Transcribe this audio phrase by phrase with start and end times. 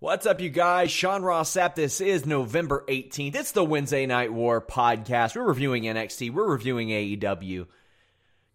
[0.00, 0.92] What's up, you guys?
[0.92, 1.74] Sean Ross Sapp.
[1.74, 3.34] This is November 18th.
[3.34, 5.34] It's the Wednesday Night War podcast.
[5.34, 7.66] We're reviewing NXT, we're reviewing AEW.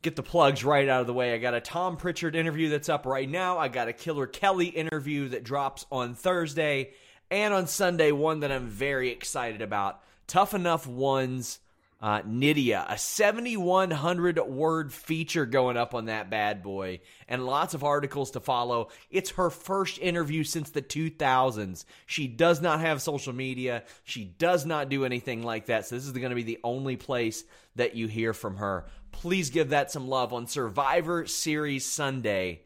[0.01, 1.33] Get the plugs right out of the way.
[1.33, 3.57] I got a Tom Prichard interview that's up right now.
[3.57, 6.91] I got a Killer Kelly interview that drops on Thursday.
[7.29, 11.59] And on Sunday, one that I'm very excited about Tough Enough Ones
[12.03, 17.85] uh, Nidia, a 7,100 word feature going up on that bad boy, and lots of
[17.85, 18.89] articles to follow.
[19.09, 21.85] It's her first interview since the 2000s.
[22.05, 25.85] She does not have social media, she does not do anything like that.
[25.85, 27.45] So, this is going to be the only place
[27.77, 28.85] that you hear from her.
[29.13, 32.63] Please give that some love on Survivor Series Sunday.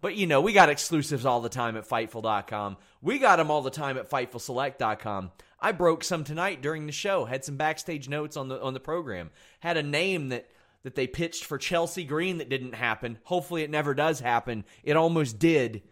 [0.00, 2.76] But you know, we got exclusives all the time at Fightful.com.
[3.02, 5.32] We got them all the time at FightfulSelect.com.
[5.60, 7.24] I broke some tonight during the show.
[7.24, 9.30] Had some backstage notes on the on the program.
[9.60, 10.48] Had a name that
[10.84, 13.18] that they pitched for Chelsea Green that didn't happen.
[13.24, 14.64] Hopefully, it never does happen.
[14.84, 15.82] It almost did.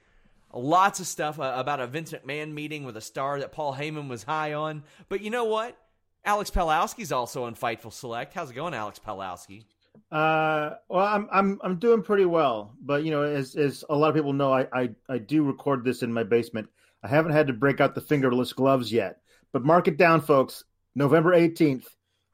[0.53, 4.09] Lots of stuff uh, about a Vince McMahon meeting with a star that Paul Heyman
[4.09, 4.85] was high on.
[5.09, 5.77] But you know what?
[6.25, 8.35] Alex Pawlowski's also on Fightful Select.
[8.35, 9.65] How's it going, Alex Pawlowski?
[10.11, 14.09] Uh, well, I'm I'm I'm doing pretty well, but you know, as as a lot
[14.09, 16.69] of people know, I I, I do record this in my basement.
[17.03, 19.21] I haven't had to break out the fingerless gloves yet,
[19.57, 20.65] but mark it down, folks.
[20.95, 21.87] November 18th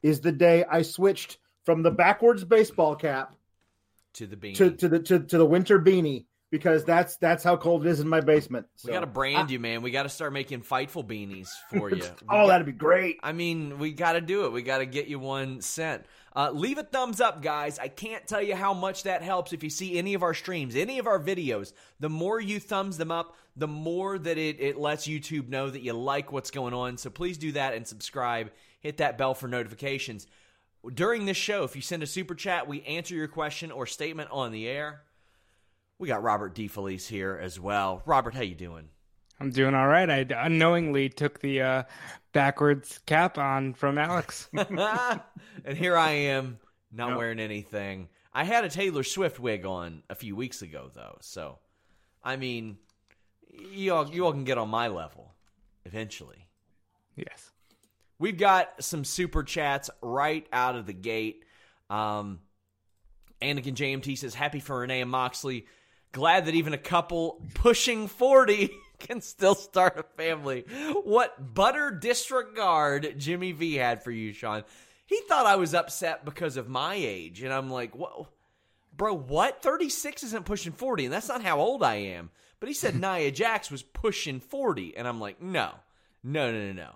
[0.03, 3.37] is the day I switched from the backwards baseball cap
[4.15, 7.56] to the beanie to, to the to, to the winter beanie because that's that's how
[7.56, 8.66] cold it is in my basement.
[8.75, 9.82] So, we got to brand you, man.
[9.82, 12.03] We got to start making Fightful beanies for you.
[12.28, 13.21] oh, got, that'd be great.
[13.22, 14.53] I mean, we got to do it.
[14.53, 16.05] We got to get you one sent.
[16.34, 17.78] Uh, leave a thumbs up, guys.
[17.78, 20.75] I can't tell you how much that helps if you see any of our streams,
[20.75, 21.72] any of our videos.
[22.00, 25.82] The more you thumbs them up, the more that it, it lets YouTube know that
[25.82, 26.97] you like what's going on.
[26.97, 28.50] So please do that and subscribe.
[28.81, 30.26] Hit that bell for notifications.
[30.94, 34.31] During this show, if you send a super chat, we answer your question or statement
[34.32, 35.03] on the air.
[35.99, 38.03] We got Robert DeFelice here as well.
[38.06, 38.88] Robert, how you doing?
[39.43, 40.09] I'm doing all right.
[40.09, 41.83] I unknowingly took the uh,
[42.33, 44.49] backwards cap on from Alex.
[44.57, 46.61] and here I am,
[46.93, 47.19] not nope.
[47.19, 48.09] wearing anything.
[48.33, 51.19] I had a Taylor Swift wig on a few weeks ago, though.
[51.23, 51.59] So,
[52.23, 52.79] I mean,
[53.73, 55.35] you all, you all can get on my level
[55.85, 56.47] eventually.
[57.17, 57.51] Yes.
[58.21, 61.45] We've got some super chats right out of the gate.
[61.91, 62.39] Um,
[63.43, 65.67] Anakin JMT says, Happy for Renee and Moxley.
[66.13, 68.71] Glad that even a couple pushing 40
[69.03, 70.65] can still start a family.
[71.05, 74.65] What butter disregard Jimmy V had for you, Sean.
[75.07, 77.43] He thought I was upset because of my age.
[77.43, 78.29] And I'm like, what?
[78.97, 79.62] Bro, what?
[79.62, 82.31] 36 isn't pushing 40, and that's not how old I am.
[82.61, 85.71] But he said Nia Jax was pushing 40, and I'm like, no,
[86.23, 86.91] no, no, no, no.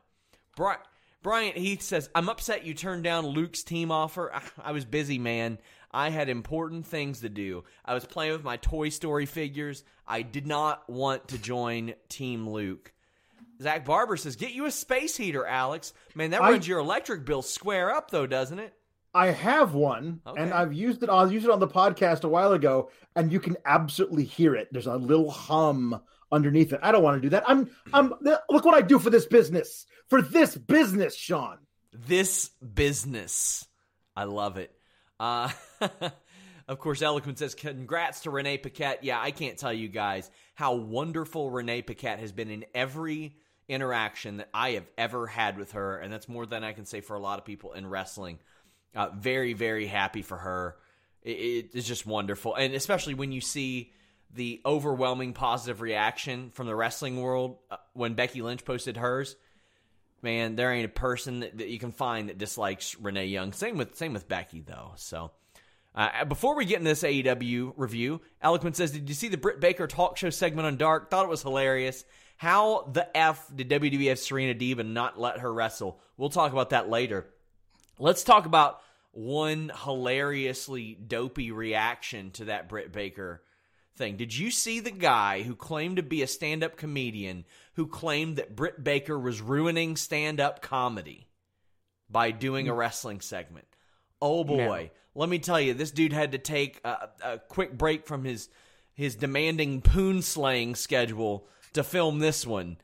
[0.57, 0.77] Bri-
[1.23, 4.33] Bryant Heath says, I'm upset you turned down Luke's team offer.
[4.63, 5.59] I was busy, man.
[5.97, 7.65] I had important things to do.
[7.83, 9.83] I was playing with my Toy Story figures.
[10.07, 12.93] I did not want to join Team Luke.
[13.63, 15.95] Zach Barber says, "Get you a space heater, Alex.
[16.15, 18.75] Man, that runs I, your electric bill square up, though, doesn't it?"
[19.15, 20.43] I have one, okay.
[20.43, 21.09] and I've used it.
[21.09, 24.69] I used it on the podcast a while ago, and you can absolutely hear it.
[24.71, 25.99] There's a little hum
[26.31, 26.81] underneath it.
[26.83, 27.45] I don't want to do that.
[27.49, 27.71] I'm.
[27.95, 28.13] I'm.
[28.51, 29.87] Look what I do for this business.
[30.09, 31.57] For this business, Sean.
[31.91, 33.67] This business.
[34.15, 34.77] I love it.
[35.19, 35.51] Uh,
[36.69, 39.05] Of course, Eloquent says, congrats to Renee Paquette.
[39.05, 43.37] Yeah, I can't tell you guys how wonderful Renee Paquette has been in every
[43.69, 45.99] interaction that I have ever had with her.
[45.99, 48.41] And that's more than I can say for a lot of people in wrestling.
[48.97, 50.77] Uh, very, very happy for her.
[51.23, 52.57] It, it's just wonderful.
[52.57, 53.93] And especially when you see
[54.35, 59.37] the overwhelming positive reaction from the wrestling world uh, when Becky Lynch posted hers.
[60.23, 63.53] Man, there ain't a person that, that you can find that dislikes Renee Young.
[63.53, 64.93] Same with same with Becky though.
[64.97, 65.31] So
[65.95, 69.61] uh, before we get in this AEW review, Eloquent says, "Did you see the Britt
[69.61, 71.11] Baker talk show segment on Dark?
[71.11, 72.05] Thought it was hilarious.
[72.37, 76.01] How the f did WWF Serena Deeb and not let her wrestle?
[76.17, 77.27] We'll talk about that later.
[77.99, 78.81] Let's talk about
[79.13, 83.43] one hilariously dopey reaction to that Britt Baker
[83.97, 84.19] thing.
[84.19, 87.47] Did you see the guy who claimed to be a stand-up comedian
[87.77, 91.29] who claimed that Britt Baker was ruining stand-up comedy
[92.11, 93.67] by doing a wrestling segment?
[94.21, 94.91] Oh boy.
[95.15, 98.49] Let me tell you, this dude had to take a, a quick break from his
[98.95, 102.79] his demanding poon slaying schedule to film this one.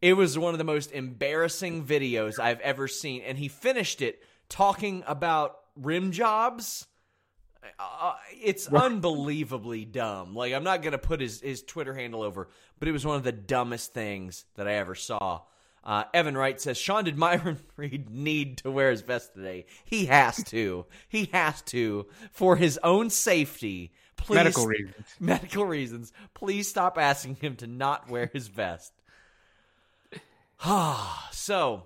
[0.00, 4.22] It was one of the most embarrassing videos I've ever seen, and he finished it
[4.48, 6.86] talking about rim jobs.
[7.78, 10.34] Uh, it's unbelievably dumb.
[10.34, 13.24] Like I'm not gonna put his his Twitter handle over, but it was one of
[13.24, 15.42] the dumbest things that I ever saw.
[15.84, 19.66] Uh, Evan Wright says, Sean, did Myron Reed need to wear his vest today?
[19.84, 20.86] He has to.
[21.08, 23.92] he has to for his own safety.
[24.16, 25.06] Please, Medical reasons.
[25.20, 26.12] Medical reasons.
[26.34, 28.92] Please stop asking him to not wear his vest.
[31.30, 31.84] so,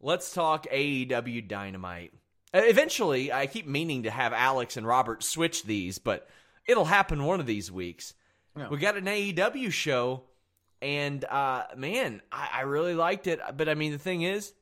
[0.00, 2.12] let's talk AEW Dynamite.
[2.52, 6.28] Uh, Eventually, I keep meaning to have Alex and Robert switch these, but
[6.66, 8.12] it'll happen one of these weeks.
[8.56, 8.68] Yeah.
[8.68, 10.24] We got an AEW show,
[10.80, 13.40] and uh, man, I, I really liked it.
[13.56, 14.52] But I mean, the thing is,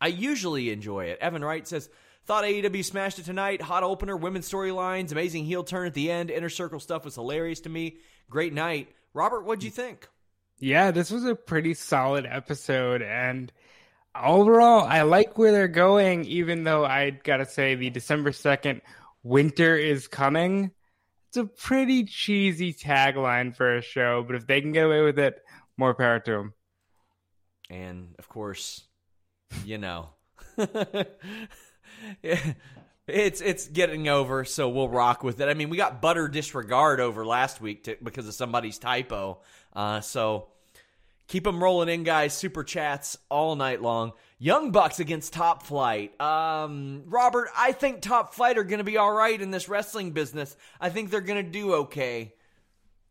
[0.00, 1.18] I usually enjoy it.
[1.20, 1.88] Evan Wright says,
[2.26, 3.60] Thought AEW smashed it tonight.
[3.62, 6.30] Hot opener, women's storylines, amazing heel turn at the end.
[6.30, 7.96] Inner circle stuff was hilarious to me.
[8.28, 8.88] Great night.
[9.14, 10.08] Robert, what'd you think?
[10.58, 13.50] Yeah, this was a pretty solid episode, and
[14.14, 16.24] overall, I like where they're going.
[16.26, 18.82] Even though I gotta say, the December second,
[19.22, 20.70] winter is coming.
[21.30, 25.16] It's a pretty cheesy tagline for a show, but if they can get away with
[25.16, 25.40] it,
[25.76, 26.54] more power to them.
[27.70, 28.82] And of course,
[29.64, 30.08] you know,
[33.06, 35.48] it's it's getting over, so we'll rock with it.
[35.48, 39.38] I mean, we got butter disregard over last week to, because of somebody's typo.
[39.72, 40.48] Uh, so
[41.30, 42.34] keep them rolling in, guys.
[42.34, 44.12] Super chats all night long.
[44.38, 46.20] Young Bucks against Top Flight.
[46.20, 50.10] Um, Robert, I think Top Flight are going to be all right in this wrestling
[50.10, 50.56] business.
[50.80, 52.34] I think they're going to do okay.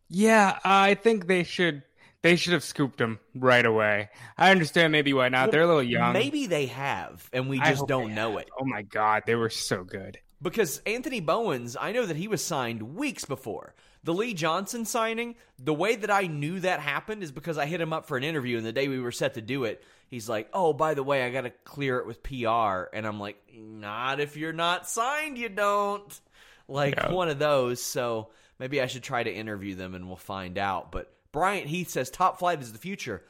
[0.10, 1.84] Yeah, I think they should.
[2.22, 4.10] They should have scooped him right away.
[4.38, 5.52] I understand maybe why not.
[5.52, 6.12] They're a little young.
[6.12, 8.42] Maybe they have, and we just don't know have.
[8.42, 8.50] it.
[8.60, 10.18] Oh my god, they were so good.
[10.42, 13.74] Because Anthony Bowens, I know that he was signed weeks before.
[14.04, 17.82] The Lee Johnson signing, the way that I knew that happened is because I hit
[17.82, 20.30] him up for an interview, and the day we were set to do it, he's
[20.30, 22.94] like, Oh, by the way, I got to clear it with PR.
[22.96, 26.20] And I'm like, Not if you're not signed, you don't.
[26.68, 27.12] Like Yeah.
[27.12, 27.82] one of those.
[27.82, 30.92] So maybe I should try to interview them and we'll find out.
[30.92, 33.24] But Bryant Heath says top flight is the future.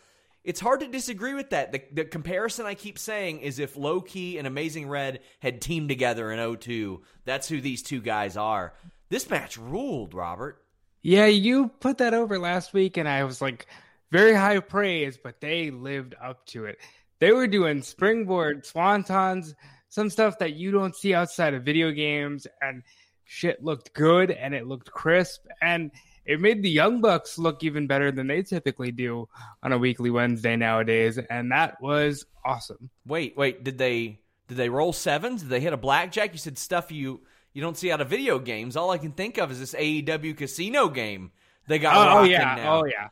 [0.44, 1.72] It's hard to disagree with that.
[1.72, 5.90] The, the comparison I keep saying is if Low Ki and Amazing Red had teamed
[5.90, 8.74] together in 02, that's who these two guys are.
[9.10, 10.62] This match ruled, Robert.
[11.02, 13.68] Yeah, you put that over last week, and I was like,
[14.12, 16.78] very high praise, but they lived up to it.
[17.20, 19.54] They were doing springboard swantons,
[19.90, 22.84] some stuff that you don't see outside of video games, and
[23.26, 25.92] shit looked good and it looked crisp, and
[26.26, 29.28] it made the Young Bucks look even better than they typically do
[29.64, 32.90] on a weekly Wednesday nowadays, and that was awesome.
[33.08, 35.42] Wait, wait, did they did they roll sevens?
[35.42, 36.32] Did they hit a blackjack?
[36.32, 37.22] You said stuff you
[37.54, 38.76] you don't see out of video games.
[38.78, 41.32] All I can think of is this AEW casino game.
[41.68, 42.80] They got Oh, rocking yeah, now.
[42.82, 43.10] oh yeah.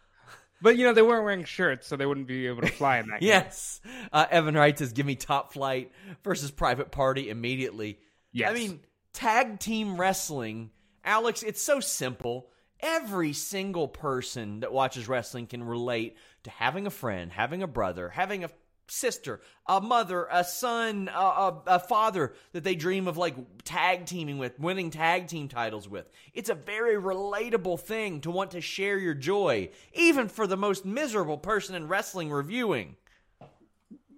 [0.61, 3.07] But you know they weren't wearing shirts, so they wouldn't be able to fly in
[3.09, 3.19] that.
[3.21, 3.27] game.
[3.29, 3.79] Yes.
[4.11, 5.91] Uh, Evan Wright says, give me top flight
[6.23, 7.99] versus private party immediately.
[8.31, 8.49] Yes.
[8.49, 8.79] I mean,
[9.13, 10.71] tag team wrestling,
[11.05, 12.49] Alex, it's so simple.
[12.79, 18.09] Every single person that watches wrestling can relate to having a friend, having a brother,
[18.09, 18.49] having a
[18.89, 24.05] sister, a mother, a son, a, a, a father that they dream of like tag
[24.05, 26.09] teaming with, winning tag team titles with.
[26.33, 30.85] It's a very relatable thing to want to share your joy, even for the most
[30.85, 32.95] miserable person in wrestling reviewing.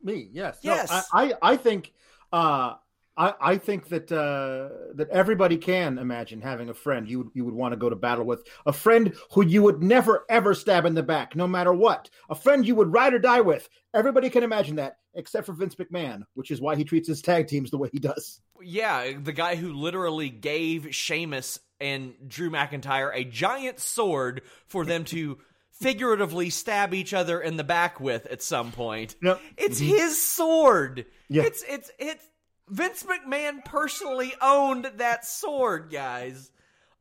[0.03, 0.59] Me, yes.
[0.63, 0.89] No, Yes.
[0.91, 1.93] I, I, I think
[2.31, 2.75] uh
[3.19, 7.43] I, I think that uh, that everybody can imagine having a friend you would you
[7.43, 10.85] would want to go to battle with, a friend who you would never ever stab
[10.85, 13.67] in the back, no matter what, a friend you would ride or die with.
[13.93, 14.97] Everybody can imagine that.
[15.15, 17.99] except for Vince McMahon, which is why he treats his tag teams the way he
[17.99, 18.39] does.
[18.61, 25.03] Yeah, the guy who literally gave Sheamus and Drew McIntyre a giant sword for them
[25.05, 25.39] to
[25.71, 29.15] figuratively stab each other in the back with at some point.
[29.21, 29.41] Yep.
[29.57, 29.89] It's mm-hmm.
[29.89, 31.05] his sword.
[31.27, 31.43] Yeah.
[31.43, 32.23] It's it's it's
[32.69, 36.51] Vince McMahon personally owned that sword, guys.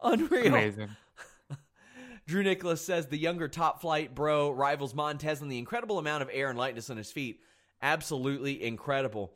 [0.03, 0.47] Unreal.
[0.47, 0.91] Amazing.
[2.27, 6.31] Drew Nicholas says the younger top flight bro rivals Montez in the incredible amount of
[6.33, 7.41] air and lightness on his feet.
[7.83, 9.33] Absolutely incredible.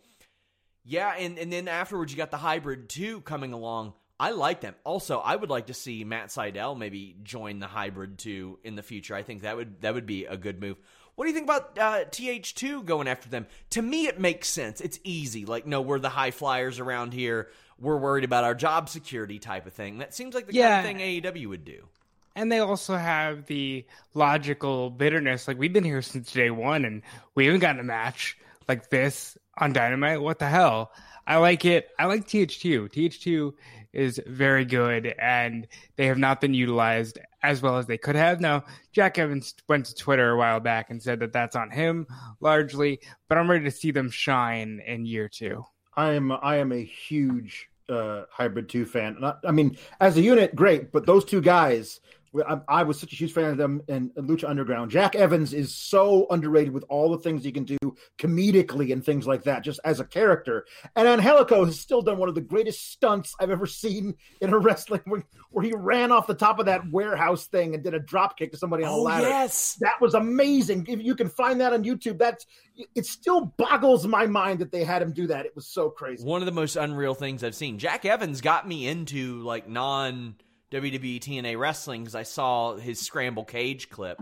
[0.85, 3.95] Yeah, and, and then afterwards you got the hybrid two coming along.
[4.19, 4.75] I like them.
[4.85, 8.83] Also, I would like to see Matt Sydal maybe join the hybrid two in the
[8.83, 9.15] future.
[9.15, 10.77] I think that would that would be a good move.
[11.15, 13.47] What do you think about uh, TH2 going after them?
[13.71, 14.81] To me, it makes sense.
[14.81, 15.45] It's easy.
[15.45, 17.49] Like, no, we're the high flyers around here.
[17.79, 19.99] We're worried about our job security type of thing.
[19.99, 20.83] That seems like the yeah.
[20.83, 21.89] kind of thing AEW would do
[22.35, 25.47] and they also have the logical bitterness.
[25.47, 27.03] Like we've been here since day one, and
[27.35, 28.37] we haven't gotten a match
[28.69, 30.23] like this on Dynamite.
[30.23, 30.93] What the hell?
[31.27, 31.91] I like it.
[31.99, 32.91] I like TH2.
[32.93, 33.55] TH2
[33.93, 35.67] is very good, and
[35.97, 38.41] they have not been utilized as well as they could have.
[38.41, 42.07] Now, Jack Evans went to Twitter a while back and said that that's on him
[42.41, 45.65] largely, but I'm ready to see them shine in year two.
[45.97, 46.33] I am.
[46.33, 49.19] I am a huge uh, Hybrid Two fan.
[49.45, 52.01] I mean, as a unit, great, but those two guys
[52.35, 54.91] I, I, was such a huge fan of them in, in, Lucha Underground.
[54.91, 57.77] Jack Evans is so underrated with all the things he can do
[58.19, 60.65] comedically and things like that, just as a character.
[60.97, 64.59] And Angelico has still done one of the greatest stunts I've ever seen in a
[64.63, 68.01] wrestling where, where he ran off the top of that warehouse thing and did a
[68.01, 69.29] drop kick to somebody on oh, a ladder.
[69.29, 70.87] Yes, that was amazing.
[70.89, 72.47] If you can find that on YouTube, that's
[72.95, 73.05] it.
[73.05, 75.45] Still boggles my mind that they had him do that.
[75.45, 76.25] It was so crazy.
[76.25, 77.79] One of the most unreal things I've seen.
[77.79, 80.37] Jack Evans got me into like non
[80.73, 84.21] WWE TNA Wrestling because I saw his Scramble Cage clip.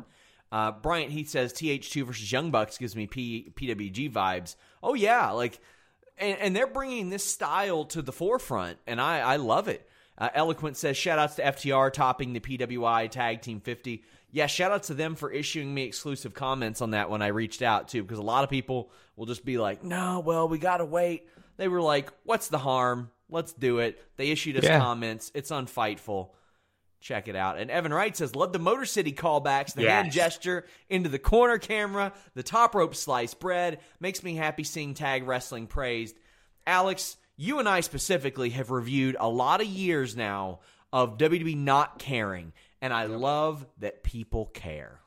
[0.52, 4.57] Uh, Bryant Heath says TH2 versus Young Bucks gives me P- PWG vibes.
[4.83, 5.61] Oh yeah, like,
[6.19, 9.88] and, and, they're bringing this style to the forefront, and I I love it.
[10.19, 14.02] Uh, Eloquent says shout outs to FTR topping the PWI Tag Team 50.
[14.33, 17.62] Yeah, shout out to them for issuing me exclusive comments on that when I reached
[17.62, 20.85] out too, because a lot of people will just be like, no, well we gotta
[20.85, 21.28] wait.
[21.57, 23.11] They were like, what's the harm?
[23.30, 24.02] Let's do it.
[24.16, 24.78] They issued us yeah.
[24.78, 25.30] comments.
[25.35, 26.30] It's on Fightful.
[27.00, 27.59] Check it out.
[27.59, 29.90] And Evan Wright says, Love the Motor City callbacks, the yes.
[29.90, 33.80] hand gesture into the corner camera, the top rope slice bread.
[34.00, 36.14] Makes me happy seeing tag wrestling praised.
[36.66, 40.61] Alex, you and I specifically have reviewed a lot of years now
[40.92, 42.52] of WWE not caring.
[42.83, 45.00] And I love that people care.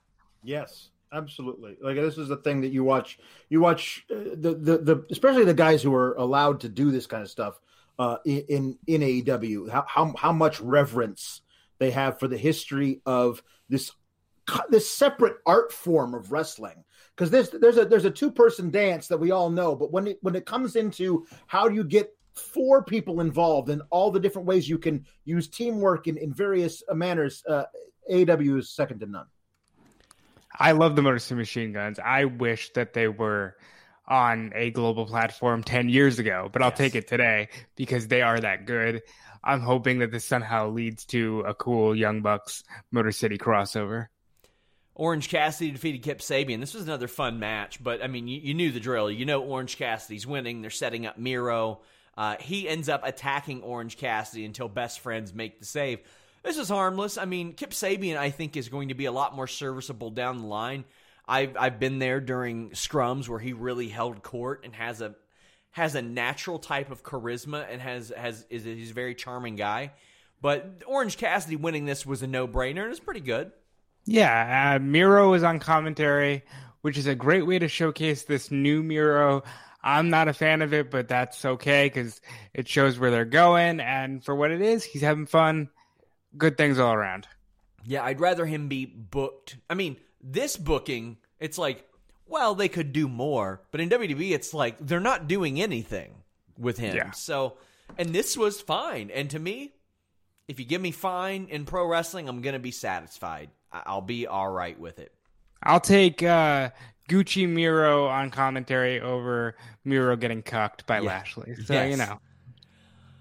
[0.44, 1.78] Yes, absolutely.
[1.80, 3.20] Like this is the thing that you watch.
[3.50, 7.06] You watch uh, the, the the especially the guys who are allowed to do this
[7.06, 7.60] kind of stuff
[8.00, 9.70] uh, in in AEW.
[9.70, 11.42] How how how much reverence
[11.80, 13.92] they have for the history of this
[14.70, 16.84] this separate art form of wrestling.
[17.16, 20.08] Because there's there's a there's a two person dance that we all know but when
[20.08, 24.20] it when it comes into how do you get four people involved in all the
[24.20, 27.66] different ways you can use teamwork in, in various manners uh,
[28.12, 29.28] AW is second to none.
[30.58, 32.00] I love the Motor City Machine Guns.
[32.00, 33.56] I wish that they were
[34.08, 36.78] on a global platform 10 years ago but I'll yes.
[36.78, 39.02] take it today because they are that good
[39.44, 44.08] I'm hoping that this somehow leads to a cool Young Bucks Motor City crossover.
[44.96, 46.60] Orange Cassidy defeated Kip Sabian.
[46.60, 49.10] This was another fun match, but I mean, you, you knew the drill.
[49.10, 50.62] You know Orange Cassidy's winning.
[50.62, 51.82] They're setting up Miro.
[52.16, 56.00] Uh, he ends up attacking Orange Cassidy until best friends make the save.
[56.44, 57.18] This is harmless.
[57.18, 60.40] I mean, Kip Sabian, I think, is going to be a lot more serviceable down
[60.40, 60.86] the line.
[61.26, 65.16] I've I've been there during scrums where he really held court and has a
[65.72, 69.94] has a natural type of charisma and has has is he's a very charming guy.
[70.42, 73.52] But Orange Cassidy winning this was a no brainer and it's pretty good.
[74.06, 76.44] Yeah, uh, Miro is on commentary,
[76.82, 79.44] which is a great way to showcase this new Miro.
[79.82, 82.22] I'm not a fan of it, but that's okay because
[82.54, 83.80] it shows where they're going.
[83.80, 85.70] And for what it is, he's having fun.
[86.38, 87.28] Good things all around.
[87.86, 89.58] Yeah, I'd rather him be booked.
[89.70, 91.88] I mean, this booking, it's like
[92.26, 93.62] well, they could do more.
[93.72, 96.16] But in WWE, it's like they're not doing anything
[96.58, 96.96] with him.
[96.96, 97.12] Yeah.
[97.12, 97.58] So,
[97.98, 99.12] and this was fine.
[99.14, 99.74] And to me,
[100.48, 103.50] if you give me fine in pro wrestling, I'm going to be satisfied.
[103.72, 105.14] I'll be all right with it.
[105.62, 106.72] I'll take uh,
[107.10, 111.08] Gucci Miro on commentary over Miro getting cucked by yeah.
[111.08, 111.56] Lashley.
[111.66, 111.92] So, yes.
[111.92, 112.20] you know.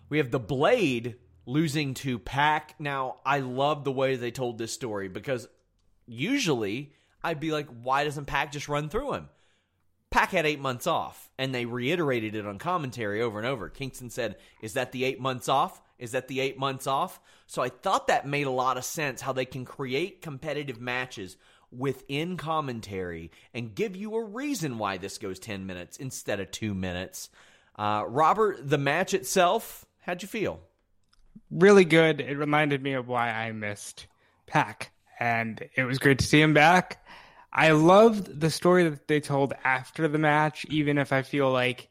[0.08, 1.16] We have the Blade
[1.46, 2.74] losing to Pac.
[2.78, 5.48] Now, I love the way they told this story because
[6.12, 6.92] usually
[7.22, 9.28] I'd be like, why doesn't Pac just run through him?
[10.10, 13.70] Pac had eight months off, and they reiterated it on commentary over and over.
[13.70, 15.80] Kingston said, Is that the eight months off?
[15.98, 17.18] Is that the eight months off?
[17.46, 21.38] So I thought that made a lot of sense how they can create competitive matches
[21.70, 26.74] within commentary and give you a reason why this goes 10 minutes instead of two
[26.74, 27.30] minutes.
[27.76, 30.60] Uh, Robert, the match itself, how'd you feel?
[31.50, 32.20] Really good.
[32.20, 34.06] It reminded me of why I missed
[34.46, 37.04] Pac, and it was great to see him back.
[37.52, 41.90] I loved the story that they told after the match, even if I feel like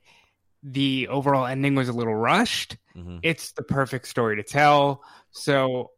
[0.63, 2.78] the overall ending was a little rushed.
[2.96, 3.20] Mm-hmm.
[3.24, 5.04] It's the perfect story to tell.
[5.32, 5.92] So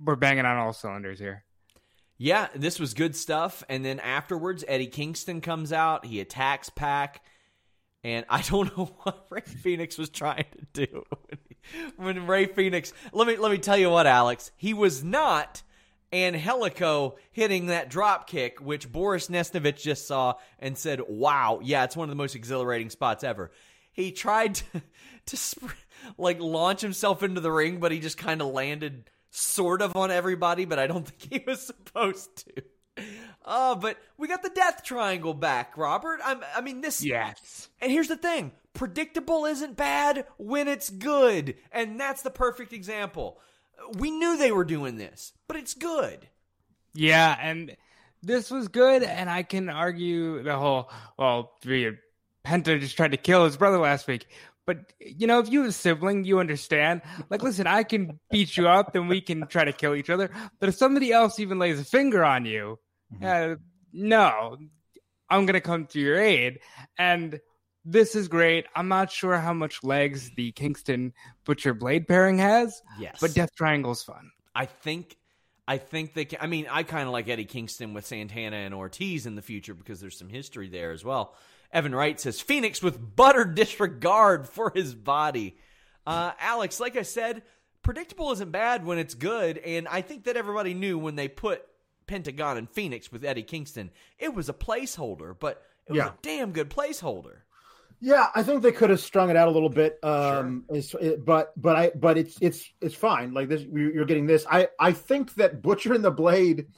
[0.00, 1.44] we're banging on all cylinders here.
[2.16, 3.62] Yeah, this was good stuff.
[3.68, 6.04] And then afterwards, Eddie Kingston comes out.
[6.04, 7.22] He attacks Pac.
[8.04, 11.04] And I don't know what Rey Fenix was trying to do
[11.96, 12.92] when Rey Fenix.
[13.12, 14.50] Let me let me tell you what, Alex.
[14.56, 15.62] He was not
[16.12, 21.96] Angelico hitting that drop kick, which Boris Nestovich just saw and said, "Wow, yeah, it's
[21.96, 23.50] one of the most exhilarating spots ever."
[23.92, 24.64] He tried to,
[25.26, 25.76] to sp-
[26.16, 30.10] like launch himself into the ring, but he just kind of landed sort of on
[30.10, 32.62] everybody, but I don't think he was supposed to.
[33.44, 36.20] Oh, but we got the death triangle back, Robert.
[36.24, 37.02] I'm, I mean, this.
[37.04, 37.68] Yes.
[37.80, 41.56] And here's the thing predictable isn't bad when it's good.
[41.72, 43.40] And that's the perfect example.
[43.96, 46.28] We knew they were doing this, but it's good.
[46.94, 47.36] Yeah.
[47.40, 47.76] And
[48.22, 49.02] this was good.
[49.02, 54.06] And I can argue the whole, well, Penta just tried to kill his brother last
[54.06, 54.26] week.
[54.68, 57.00] But you know, if you have a sibling, you understand.
[57.30, 60.30] Like, listen, I can beat you up, and we can try to kill each other.
[60.60, 62.78] But if somebody else even lays a finger on you,
[63.14, 63.52] mm-hmm.
[63.52, 63.56] uh,
[63.94, 64.58] no,
[65.30, 66.58] I'm gonna come to your aid.
[66.98, 67.40] And
[67.90, 68.66] this is great.
[68.74, 71.12] I'm not sure how much legs the Kingston
[71.44, 72.82] Butcher Blade pairing has.
[72.98, 74.30] Yes, but Death Triangle's fun.
[74.54, 75.16] I think.
[75.66, 76.38] I think they can.
[76.40, 79.74] I mean, I kind of like Eddie Kingston with Santana and Ortiz in the future
[79.74, 81.34] because there's some history there as well.
[81.70, 85.58] Evan Wright says Fenix with butter disregard for his body.
[86.06, 87.42] Uh, Alex, like I said,
[87.82, 91.62] predictable isn't bad when it's good, and I think that everybody knew when they put
[92.06, 96.08] Pentagon and Fenix with Eddie Kingston, it was a placeholder, but it was yeah.
[96.08, 97.40] a damn good placeholder.
[98.00, 101.00] Yeah, I think they could have strung it out a little bit, um, sure.
[101.00, 103.34] it, but but I but it's it's it's fine.
[103.34, 104.46] Like this, you're getting this.
[104.48, 106.68] I I think that Butcher and the Blade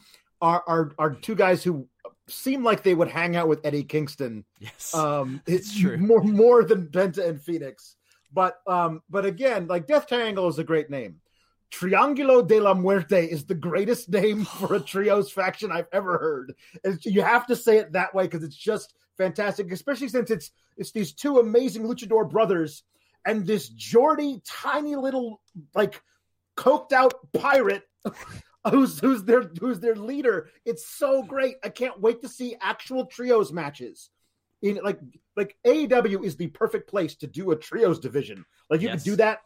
[0.40, 1.86] are are are two guys who
[2.26, 4.44] seem like they would hang out with Eddie Kingston.
[4.60, 5.98] Yes, um, it's true.
[5.98, 7.96] More more than Penta and Fenix.
[8.32, 11.20] But um, but again, like Death Triangle is a great name.
[11.70, 16.54] Triangulo de la Muerte is the greatest name for a trios faction I've ever heard.
[17.02, 20.92] You have to say it that way because it's just fantastic, especially since it's it's
[20.92, 22.84] these two amazing luchador brothers
[23.26, 25.42] and this Geordie, tiny little
[25.74, 26.02] like
[26.56, 27.82] coked out pirate
[28.70, 30.48] who's who's their who's their leader.
[30.64, 31.56] It's so great.
[31.62, 34.08] I can't wait to see actual trios matches.
[34.62, 35.00] In like
[35.36, 38.44] like AEW is the perfect place to do a trios division.
[38.70, 39.02] Like you yes.
[39.02, 39.40] can do that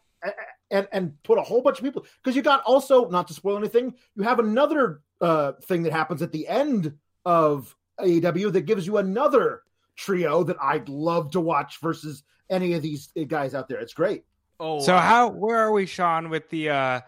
[0.71, 3.57] and and put a whole bunch of people because you got also not to spoil
[3.57, 3.93] anything.
[4.15, 6.93] You have another uh thing that happens at the end
[7.25, 9.61] of AEW that gives you another
[9.95, 13.79] trio that I'd love to watch versus any of these guys out there.
[13.79, 14.23] It's great.
[14.59, 17.01] Oh, so how where are we, Sean, with the uh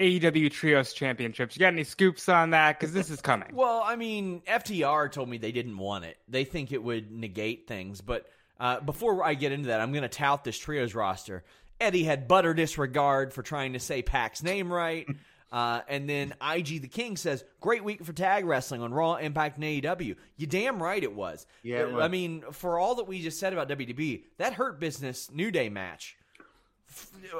[0.00, 1.54] AEW Trios Championships.
[1.54, 2.78] You got any scoops on that?
[2.78, 3.50] Because this is coming.
[3.54, 6.16] well, I mean, FTR told me they didn't want it.
[6.28, 8.00] They think it would negate things.
[8.00, 8.26] But
[8.58, 11.44] uh, before I get into that, I'm going to tout this Trios roster.
[11.80, 15.06] Eddie had butter disregard for trying to say Pac's name right.
[15.54, 19.56] Uh, and then IG the King says, "Great week for tag wrestling on Raw, Impact,
[19.56, 21.46] and AEW." You damn right it was.
[21.62, 22.02] Yeah, it was.
[22.02, 25.68] I mean, for all that we just said about WWE, that Hurt Business New Day
[25.68, 26.16] match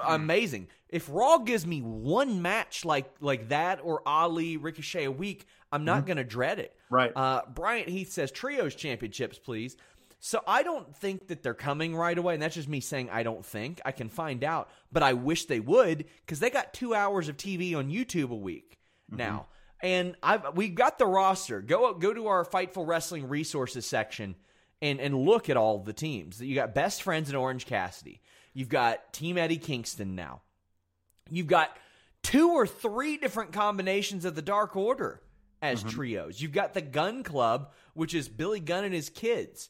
[0.06, 0.68] amazing.
[0.88, 5.84] If Raw gives me one match like like that or Ali Ricochet a week, I'm
[5.84, 6.06] not mm-hmm.
[6.06, 6.76] going to dread it.
[6.90, 7.12] Right.
[7.14, 9.76] Uh, Bryant Heath says trios championships, please.
[10.26, 13.24] So I don't think that they're coming right away, and that's just me saying I
[13.24, 13.82] don't think.
[13.84, 17.36] I can find out, but I wish they would because they got two hours of
[17.36, 18.78] TV on YouTube a week
[19.10, 19.18] mm-hmm.
[19.18, 19.48] now,
[19.82, 21.60] and I've we got the roster.
[21.60, 24.34] Go go to our Fightful Wrestling resources section
[24.80, 26.40] and and look at all the teams.
[26.40, 28.22] You got Best Friends and Orange Cassidy.
[28.54, 30.40] You've got Team Eddie Kingston now.
[31.28, 31.76] You've got
[32.22, 35.20] two or three different combinations of the Dark Order
[35.60, 35.90] as mm-hmm.
[35.90, 36.40] trios.
[36.40, 39.68] You've got the Gun Club, which is Billy Gunn and his kids.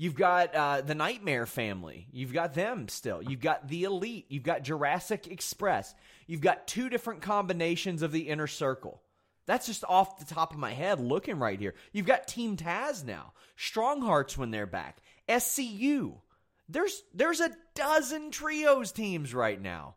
[0.00, 2.06] You've got uh, the Nightmare family.
[2.12, 3.20] You've got them still.
[3.20, 4.26] You've got the Elite.
[4.28, 5.92] You've got Jurassic Express.
[6.28, 9.02] You've got two different combinations of the Inner Circle.
[9.46, 11.74] That's just off the top of my head looking right here.
[11.92, 13.32] You've got Team Taz now.
[13.56, 14.98] Strong Hearts when they're back.
[15.28, 16.20] SCU.
[16.68, 19.96] There's there's a dozen trios teams right now.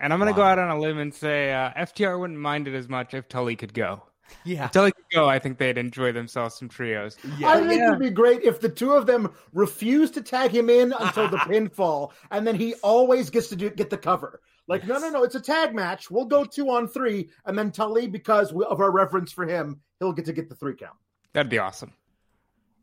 [0.00, 0.44] And I'm going to wow.
[0.44, 3.28] go out on a limb and say uh, FTR wouldn't mind it as much if
[3.28, 4.02] Tully could go.
[4.44, 4.66] Yeah.
[4.66, 7.16] If Tully could go, I think they'd enjoy themselves some trios.
[7.38, 7.50] Yeah.
[7.50, 7.88] I think yeah.
[7.88, 11.28] it would be great if the two of them refuse to tag him in until
[11.28, 14.40] the pinfall, and then he always gets to do, get the cover.
[14.68, 14.88] Like, yes.
[14.88, 16.10] no, no, no, it's a tag match.
[16.10, 20.12] We'll go two on three, and then Tully, because of our reverence for him, he'll
[20.12, 20.96] get to get the three count.
[21.32, 21.92] That'd be awesome.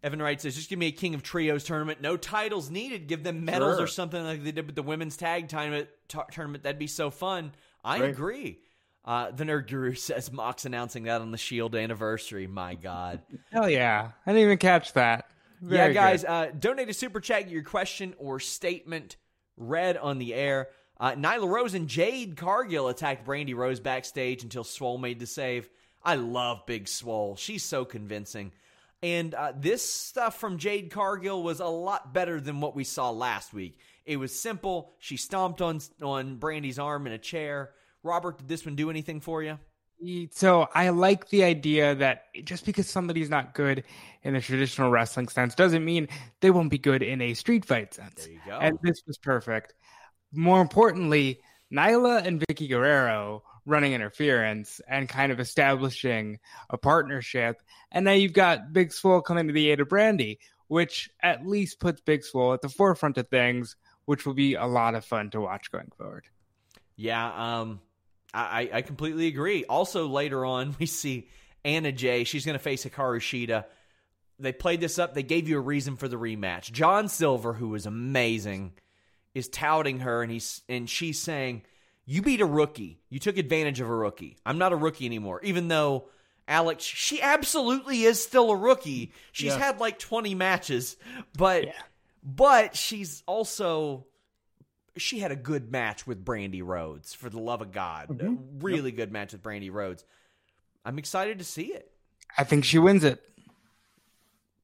[0.04, 2.02] Evan Wright says, just give me a King of Trios tournament.
[2.02, 3.08] No titles needed.
[3.08, 3.86] Give them medals Sure.
[3.86, 5.88] or something like they did with the women's tag tournament.
[6.10, 6.64] t- tournament.
[6.64, 7.54] That'd be so fun.
[7.86, 8.10] I Right.
[8.10, 8.60] agree.
[9.06, 12.48] Uh, the Nerd Guru says Mox announcing that on the Shield anniversary.
[12.48, 13.22] My God.
[13.52, 14.12] Hell yeah.
[14.26, 15.30] I didn't even catch that.
[15.62, 19.18] yeah, guys, uh, donate a super chat, your question or statement
[19.58, 20.70] read on the air.
[21.00, 25.70] Uh, Nyla Rose and Jade Cargill attacked Brandi Rhodes backstage until Swole made the save.
[26.04, 27.36] I love Big Swole.
[27.36, 28.52] She's so convincing.
[29.02, 33.10] And uh, this stuff from Jade Cargill was a lot better than what we saw
[33.10, 33.78] last week.
[34.06, 34.94] It was simple.
[35.00, 37.72] She stomped on on Brandi's arm in a chair.
[38.04, 39.58] Robert, did this one do anything for you?
[40.32, 43.86] So I like the idea that just because somebody's not good
[44.24, 46.10] in a traditional wrestling sense doesn't mean
[46.42, 48.26] they won't be good in a street fight sense.
[48.26, 48.58] There you go.
[48.60, 49.74] And this was perfect.
[50.34, 51.40] More importantly,
[51.72, 56.40] Nyla and Vickie Guerrero running interference and kind of establishing
[56.70, 57.62] a partnership.
[57.92, 60.38] And now you've got Big Swole coming to the aid of Brandi,
[60.68, 64.66] which at least puts Big Swole at the forefront of things, which will be a
[64.66, 66.26] lot of fun to watch going forward.
[66.98, 67.80] Yeah, um,
[68.34, 69.64] I, I completely agree.
[69.66, 71.28] Also, later on, we see
[71.64, 72.24] Anna Jay.
[72.24, 73.66] She's going to face Hikaru Shida.
[74.40, 75.14] They played this up.
[75.14, 76.72] They gave you a reason for the rematch.
[76.72, 78.74] John Silver, who was amazing,
[79.36, 81.62] is touting her, and he's and she's saying,
[82.06, 83.00] "You beat a rookie.
[83.10, 84.38] You took advantage of a rookie.
[84.46, 86.06] I'm not a rookie anymore." Even though
[86.48, 89.14] Alex, she absolutely is still a rookie.
[89.32, 89.60] She's Yeah.
[89.60, 90.98] had like 20 matches,
[91.38, 91.74] but Yeah.
[92.24, 94.08] but she's also
[94.98, 98.10] she had a good match with Brandi Rhodes for the love of God.
[98.10, 98.60] Mm-hmm.
[98.60, 100.06] really good match with Brandi Rhodes.
[100.86, 101.90] I'm excited to see it.
[102.38, 103.22] I think she wins it.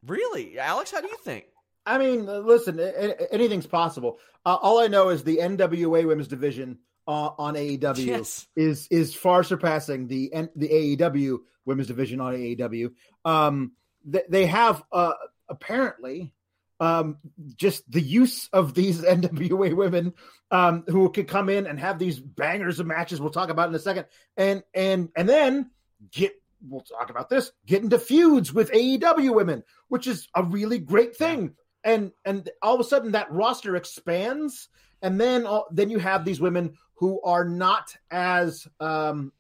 [0.06, 1.46] Really, Alex, how do you think?
[1.86, 4.20] I mean, uh, listen, a- a- anything's possible.
[4.46, 8.48] Uh, all I know is the NWA Women's Division uh, on AEW Yes.
[8.56, 12.92] is is far surpassing the N- the AEW Women's Division on AEW.
[13.26, 13.72] Um,
[14.06, 15.14] they, they have uh,
[15.50, 16.34] apparently
[16.80, 17.18] um,
[17.56, 20.14] just the use of these NWA women
[20.52, 23.20] um, who could come in and have these bangers of matches.
[23.20, 24.06] We'll talk about in a second,
[24.38, 25.72] and and and then
[26.12, 26.34] get.
[26.62, 27.54] We'll talk about this.
[27.66, 32.76] Get into feuds with AEW women, which is a really great thing and and all
[32.76, 34.70] of a sudden that roster expands
[35.02, 39.32] and then all, then you have these women who are not as um,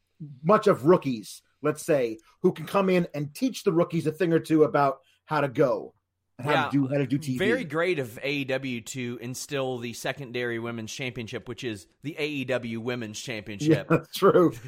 [0.44, 4.34] much of rookies let's say who can come in and teach the rookies a thing
[4.34, 5.94] or two about how to go
[6.40, 7.38] how Yeah, to do how to do TV.
[7.38, 13.20] Very great of AEW to instill the secondary women's championship, which is the AEW Women's
[13.28, 13.88] yeah, Championship.
[13.90, 14.54] that's true.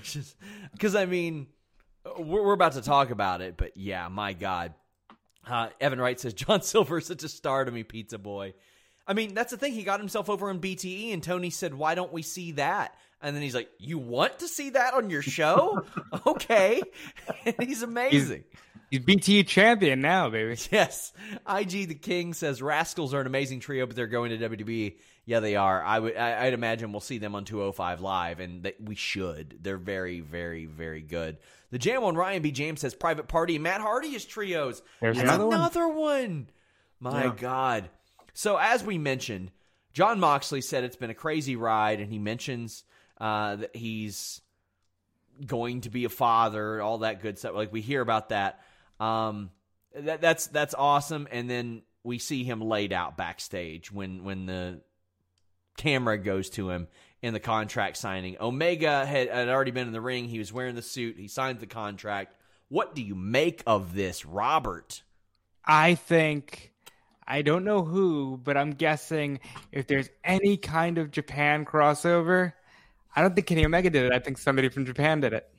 [0.73, 1.47] Because I mean,
[2.17, 4.73] we're, we're about to talk about it, but yeah, my God.
[5.47, 8.53] Uh, Evan Wright says John Silver is such a star to me, Pizza Boy.
[9.07, 9.73] I mean, that's the thing.
[9.73, 13.35] He got himself over on BTE, and Tony said, "Why don't we see that?" And
[13.35, 15.83] then he's like, "You want to see that on your show?
[16.27, 16.81] okay."
[17.59, 18.43] he's amazing.
[18.43, 20.57] He's BT champion now, baby.
[20.71, 21.13] Yes.
[21.47, 24.97] IG the King says Rascals are an amazing trio, but they're going to WWE.
[25.25, 25.81] Yeah, they are.
[25.81, 26.17] I would.
[26.17, 29.59] I, I'd imagine we'll see them on 205 live, and they, we should.
[29.61, 31.37] They're very, very, very good.
[31.69, 32.51] The Jam on Ryan B.
[32.51, 33.57] James says Private Party.
[33.59, 34.81] Matt Hardy is trios.
[34.99, 35.55] There's That's another one.
[35.55, 36.49] another one.
[36.99, 37.33] My Yeah.
[37.37, 37.89] God.
[38.33, 39.51] So as we mentioned,
[39.93, 42.83] Jon Moxley said it's been a crazy ride, and he mentions
[43.19, 44.41] uh, that he's
[45.45, 47.55] going to be a father, all that good stuff.
[47.55, 48.59] Like we hear about that.
[49.01, 49.49] Um,
[49.95, 51.27] that that's that's awesome.
[51.31, 54.81] And then we see him laid out backstage when when the
[55.77, 56.87] camera goes to him
[57.21, 58.37] in the contract signing.
[58.39, 60.27] Omega had, had already been in the ring.
[60.27, 61.17] He was wearing the suit.
[61.17, 62.35] He signed the contract.
[62.69, 65.03] What do you make of this, Robert?
[65.65, 66.71] I think
[67.27, 69.39] I don't know who, but I'm guessing
[69.71, 72.53] if there's any kind of Japan crossover,
[73.15, 74.13] I don't think Kenny Omega did it.
[74.13, 75.49] I think somebody from Japan did it.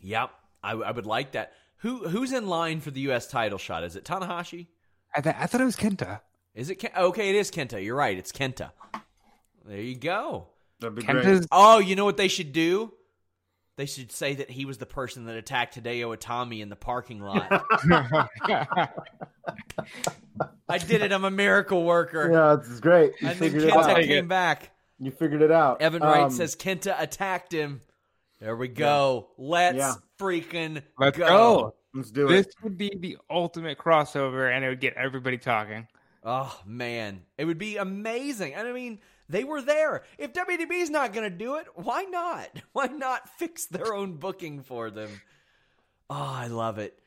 [0.00, 0.30] Yep,
[0.62, 1.52] I, I would like that.
[1.78, 3.26] Who who's in line for the U.S.
[3.28, 3.84] title shot?
[3.84, 4.66] Is it Tanahashi?
[5.14, 6.20] I, th- I thought it was Kenta.
[6.54, 7.30] Is it Ken- okay?
[7.30, 7.82] It is Kenta.
[7.84, 8.18] You're right.
[8.18, 8.70] It's Kenta.
[9.64, 10.48] There you go.
[10.80, 11.46] That'd be great.
[11.52, 12.92] Oh, you know what they should do?
[13.76, 17.20] They should say that he was the person that attacked Hideo Itami in the parking
[17.20, 17.46] lot.
[20.68, 21.12] I did it.
[21.12, 22.30] I'm a miracle worker.
[22.32, 23.12] Yeah, it's great.
[23.20, 24.02] You and then figured it Kenta out.
[24.04, 24.70] came back.
[24.98, 25.80] You figured it out.
[25.80, 27.80] Evan Wright Um, says Kenta attacked him.
[28.40, 29.30] There we go.
[29.36, 29.94] Let's Yeah.
[30.18, 31.26] freaking Let's go.
[31.26, 31.74] go.
[31.94, 35.38] "Let's do This it." This would be the ultimate crossover, and it would get everybody
[35.38, 35.88] talking.
[36.24, 38.54] Oh man, it would be amazing.
[38.54, 40.04] And I mean, they were there.
[40.18, 42.48] If WWE's not going to do it, why not?
[42.72, 45.20] Why not fix their own booking for them?
[46.10, 46.98] Oh, I love it.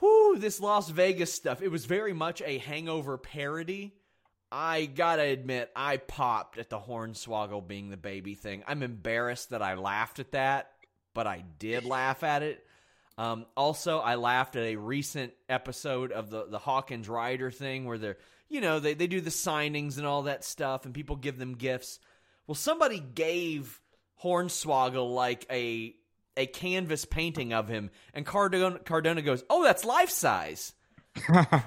[0.00, 1.60] Whoo, this Las Vegas stuff.
[1.62, 3.94] It was very much a hangover parody.
[4.50, 8.62] I gotta admit, I popped at the Hornswoggle being the baby thing.
[8.66, 10.70] I'm embarrassed that I laughed at that,
[11.14, 12.64] but I did laugh at it.
[13.18, 17.98] Um, also, I laughed at a recent episode of the the Hawkins Ryder thing where
[17.98, 21.38] they're you know they they do the signings and all that stuff, and people give
[21.38, 21.98] them gifts.
[22.46, 23.80] Well, somebody gave
[24.22, 25.94] Hornswoggle like a
[26.36, 30.72] a canvas painting of him, and Cardona, Cardona goes, "Oh, that's life size."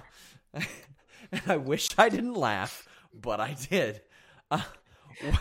[1.32, 4.02] and I wish I didn't laugh, but I did.
[4.50, 4.62] Uh,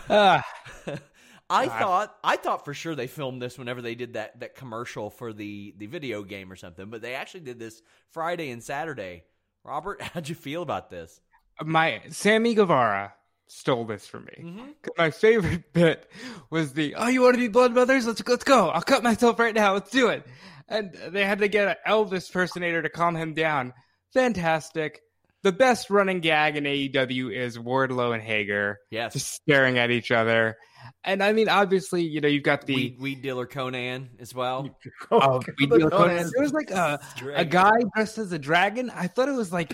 [0.09, 0.45] Ah,
[1.49, 5.09] I thought I thought for sure they filmed this whenever they did that that commercial
[5.09, 9.23] for the the video game or something, but they actually did this Friday and Saturday.
[9.63, 11.19] Robert, how'd you feel about this?
[11.63, 13.13] my Sammy Guevara
[13.47, 14.43] stole this from me.
[14.43, 14.69] Mm-hmm.
[14.97, 16.09] My favorite bit
[16.49, 18.07] was the "Oh, you want to be blood brothers?
[18.07, 18.69] Let's let's go!
[18.69, 19.73] I'll cut myself right now.
[19.73, 20.25] Let's do it."
[20.69, 23.73] And they had to get an Elvis personator to calm him down.
[24.13, 25.01] Fantastic.
[25.43, 30.11] The best running gag in AEW is Wardlow and Hager Yes, just staring at each
[30.11, 30.55] other.
[31.03, 34.69] And I mean, obviously, you know, you've got the weed, weed dealer Konnan as well.
[35.11, 36.19] Oh, we the deal Konnan.
[36.19, 36.31] Konnan.
[36.33, 36.99] There was like a,
[37.35, 38.91] a guy dressed as a dragon.
[38.91, 39.73] I thought it was like,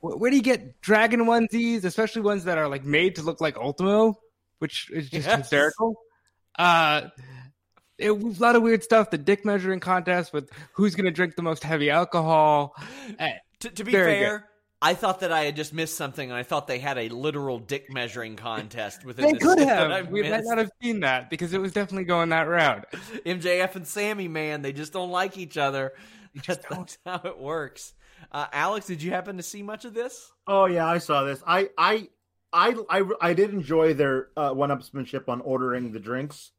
[0.00, 3.40] wh- where do you get dragon onesies, especially ones that are like made to look
[3.40, 4.18] like Ultimo,
[4.58, 5.38] which is just Yes.
[5.38, 5.94] hysterical.
[6.58, 7.08] Uh,
[7.96, 9.10] it was a lot of weird stuff.
[9.10, 12.74] The dick measuring contest with who's going to drink the most heavy alcohol.
[13.18, 13.28] Uh,
[13.60, 14.47] To, to be Very fair,
[14.80, 17.58] I thought that I had just missed something, and I thought they had a literal
[17.58, 19.24] dick measuring contest within.
[19.24, 20.08] they this could have.
[20.08, 22.86] We might not have seen that because it was definitely going that route.
[23.26, 25.94] MJF and Sammy, man, they just don't like each other.
[26.42, 27.94] just That's, that's how it works.
[28.30, 30.30] Uh, Alex, did you happen to see much of this?
[30.46, 31.42] Oh yeah, I saw this.
[31.46, 32.08] I I
[32.52, 36.52] I I, I did enjoy their uh, one-upsmanship on ordering the drinks.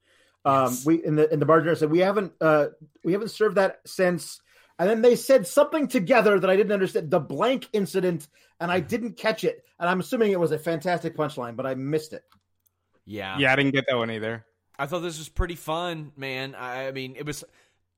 [0.45, 0.85] Um, Yes.
[0.85, 2.67] we in the in the bartender said we haven't uh
[3.03, 4.41] we haven't served that since,
[4.79, 7.11] and then they said something together that I didn't understand.
[7.11, 8.27] The blank incident,
[8.59, 9.65] and I didn't catch it.
[9.77, 12.23] And I'm assuming it was a fantastic punchline, but I missed it.
[13.05, 13.37] Yeah.
[13.37, 14.45] Yeah, I didn't get that one either.
[14.77, 16.55] I thought this was pretty fun, man.
[16.55, 17.43] I, I mean, it was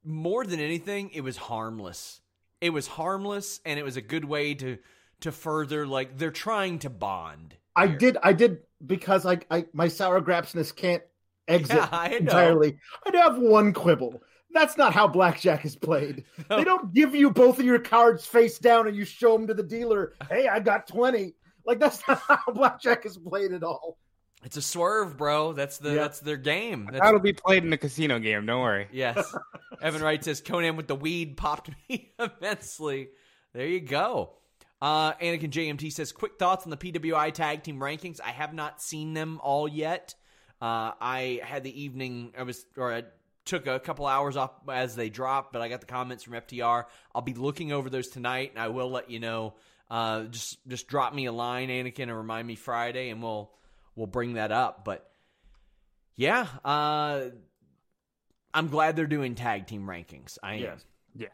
[0.04, 2.20] more than anything, it was harmless.
[2.60, 4.78] It was harmless, and it was a good way to
[5.22, 7.56] to further like they're trying to bond.
[7.76, 7.98] I here.
[7.98, 11.04] did I did because I I my sour grapsness can't
[11.48, 12.80] exit Yeah, I entirely.
[13.06, 14.22] I do have one quibble.
[14.54, 16.26] That's not how blackjack is played.
[16.50, 19.54] They don't give you both of your cards face down and you show them to
[19.54, 20.14] the dealer.
[20.30, 21.34] Hey, I got twenty.
[21.66, 23.98] Like that's not how blackjack is played at all.
[24.44, 25.54] It's a swerve, bro.
[25.54, 25.96] That's the Yeah.
[25.96, 26.90] that's their game.
[26.92, 28.46] That's, That'll be played in the casino game.
[28.46, 28.88] Don't worry.
[28.94, 29.34] yes.
[29.82, 33.10] Evan Wright says Konnan with the weed popped me immensely.
[33.54, 34.32] There you go.
[34.82, 38.20] Uh, Anakin JMT says quick thoughts on the PWI tag team rankings.
[38.20, 40.16] I have not seen them all yet.
[40.60, 42.34] Uh, I had the evening.
[42.38, 43.04] I was or I
[43.52, 46.86] took a couple hours off as they dropped, but I got the comments from FTR.
[47.14, 49.56] I'll be looking over those tonight, and I will let you know.
[49.90, 53.52] Uh, just just drop me a line, Anakin, and remind me Friday, and we'll
[53.96, 54.86] we'll bring that up.
[54.86, 55.06] But
[56.16, 57.26] yeah, uh,
[58.54, 60.38] I'm glad they're doing tag team rankings.
[60.42, 60.78] I am.
[61.14, 61.28] Yeah.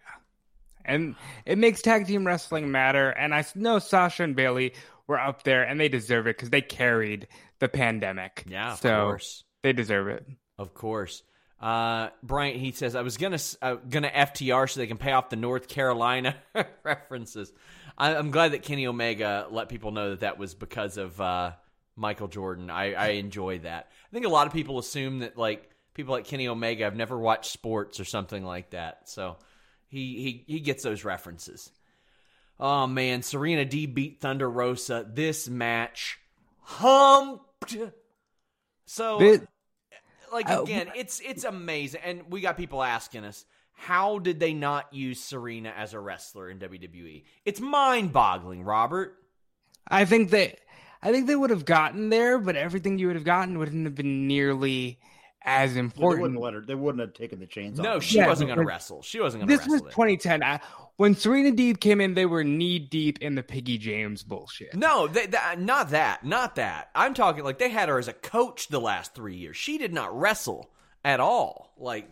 [0.84, 3.10] And it makes tag team wrestling matter.
[3.10, 4.73] And I know Sasha and Bayley
[5.06, 7.27] were up there and they deserve it because they carried
[7.60, 8.45] the pandemic.
[8.47, 9.43] Yeah, of so course.
[9.62, 10.25] they deserve it.
[10.58, 11.21] Of course.
[11.60, 15.30] Uh, Bryant, he says, I was gonna uh, gonna FTR so they can pay off
[15.30, 16.36] the North Carolina
[16.84, 17.52] references.
[17.98, 21.54] I, I'm glad that Kenny Omega let people know that that was because of uh,
[21.96, 22.70] Michael Jordan.
[22.70, 23.89] I, I enjoy that.
[23.91, 27.17] I think a lot of people assume that like people like Kenny Omega have never
[27.17, 29.10] watched sports or something like that.
[29.10, 29.38] So
[29.88, 31.72] he he he gets those references.
[32.60, 35.06] Oh man, Serena Deeb beat Thunder Rosa.
[35.12, 36.20] This match
[36.62, 37.76] humped.
[38.86, 39.17] So
[40.31, 44.53] like Oh, again, it's it's amazing, and we got people asking us, how did they
[44.53, 47.23] not use Serena as a wrestler in WWE?
[47.45, 49.15] It's mind-boggling, Robert.
[49.87, 50.55] I think they
[51.01, 53.95] I think they would have gotten there, but everything you would have gotten wouldn't have
[53.95, 54.99] been nearly
[55.47, 56.21] as They important.
[56.21, 56.62] wouldn't let her.
[56.62, 57.93] They wouldn't have taken the chains No, off.
[57.95, 59.01] No, she Yeah, wasn't going to wrestle.
[59.01, 59.86] She wasn't going to this wrestle.
[59.86, 59.95] was it.
[59.95, 60.43] 2010.
[60.43, 60.60] I,
[60.97, 64.75] when Serena Deeb came in, they were knee deep in the Piggy James bullshit.
[64.75, 66.89] No, they, that, uh, not that, not that.
[66.93, 69.55] I'm talking like they had her as a coach the last three years.
[69.57, 70.69] She did not wrestle
[71.05, 71.73] at all.
[71.77, 72.10] Like,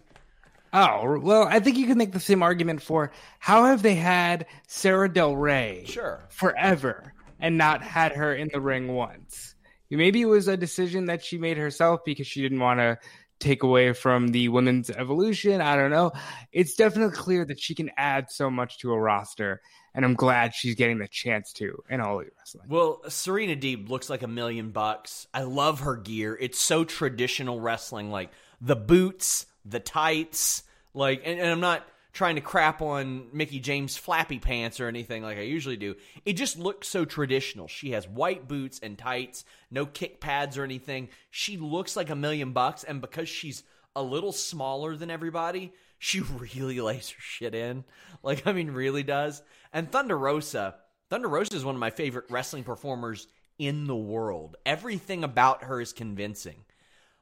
[0.74, 4.45] Oh, well, I think you can make the same argument for how have they had
[4.67, 9.56] Sara Del Rey sure, forever and not had her in the ring once?
[9.89, 12.98] Maybe it was a decision that she made herself because she didn't want to
[13.39, 15.62] take away from the women's evolution.
[15.62, 16.12] I don't know.
[16.52, 19.62] It's definitely clear that she can add so much to a roster,
[19.93, 22.67] and I'm glad she's getting the chance to in All Elite Wrestling.
[22.69, 25.28] Well, Serena Deeb looks like a million bucks.
[25.34, 26.38] I love her gear.
[26.39, 32.36] It's so traditional wrestling, like the boots, the tights, like and, and I'm not trying
[32.36, 35.95] to crap on Mickie James flappy pants or anything like I usually do.
[36.23, 37.67] It just looks so traditional.
[37.67, 41.10] She has white boots and tights, no kick pads or anything.
[41.30, 43.63] She looks like a million bucks and because she's
[43.97, 46.21] a little smaller than everybody, she
[46.56, 47.84] really lays her shit in.
[48.23, 49.43] Like, I mean, really does.
[49.73, 50.75] And Thunder Rosa,
[51.10, 53.28] Thunder Rosa is one of my favorite wrestling performers
[53.60, 54.56] in the world.
[54.65, 56.63] Everything about her is convincing.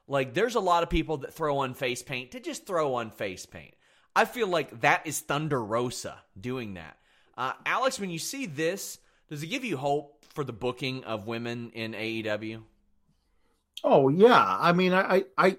[0.06, 3.10] Like, there's a lot of people that throw on face paint to just throw on
[3.10, 3.74] face paint.
[4.16, 6.96] I feel like that is Thunder Rosa doing that.
[7.36, 8.98] Uh, Alex, when you see this,
[9.28, 12.62] does it give you hope for the booking of women in AEW?
[13.82, 15.56] Oh yeah, I mean, I, I,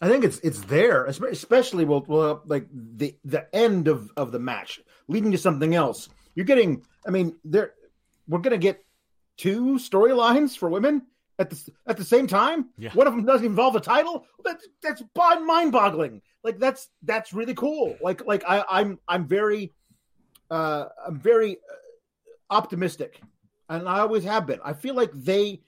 [0.00, 4.38] I think it's it's there, especially well, well, like the the end of of the
[4.38, 6.08] match leading to something else.
[6.34, 7.72] You're getting, I mean, there
[8.28, 8.84] we're gonna get
[9.36, 11.06] two storylines for women
[11.38, 12.70] at the at the same time.
[12.76, 12.92] Yeah.
[12.92, 14.26] One of them doesn't involve a title.
[14.44, 16.22] That's that's mind boggling.
[16.42, 17.96] Like that's that's really cool.
[18.00, 19.72] Like like I I'm I'm very
[20.50, 23.20] uh I'm very uh, optimistic,
[23.68, 24.60] and I always have been.
[24.64, 25.62] I feel like they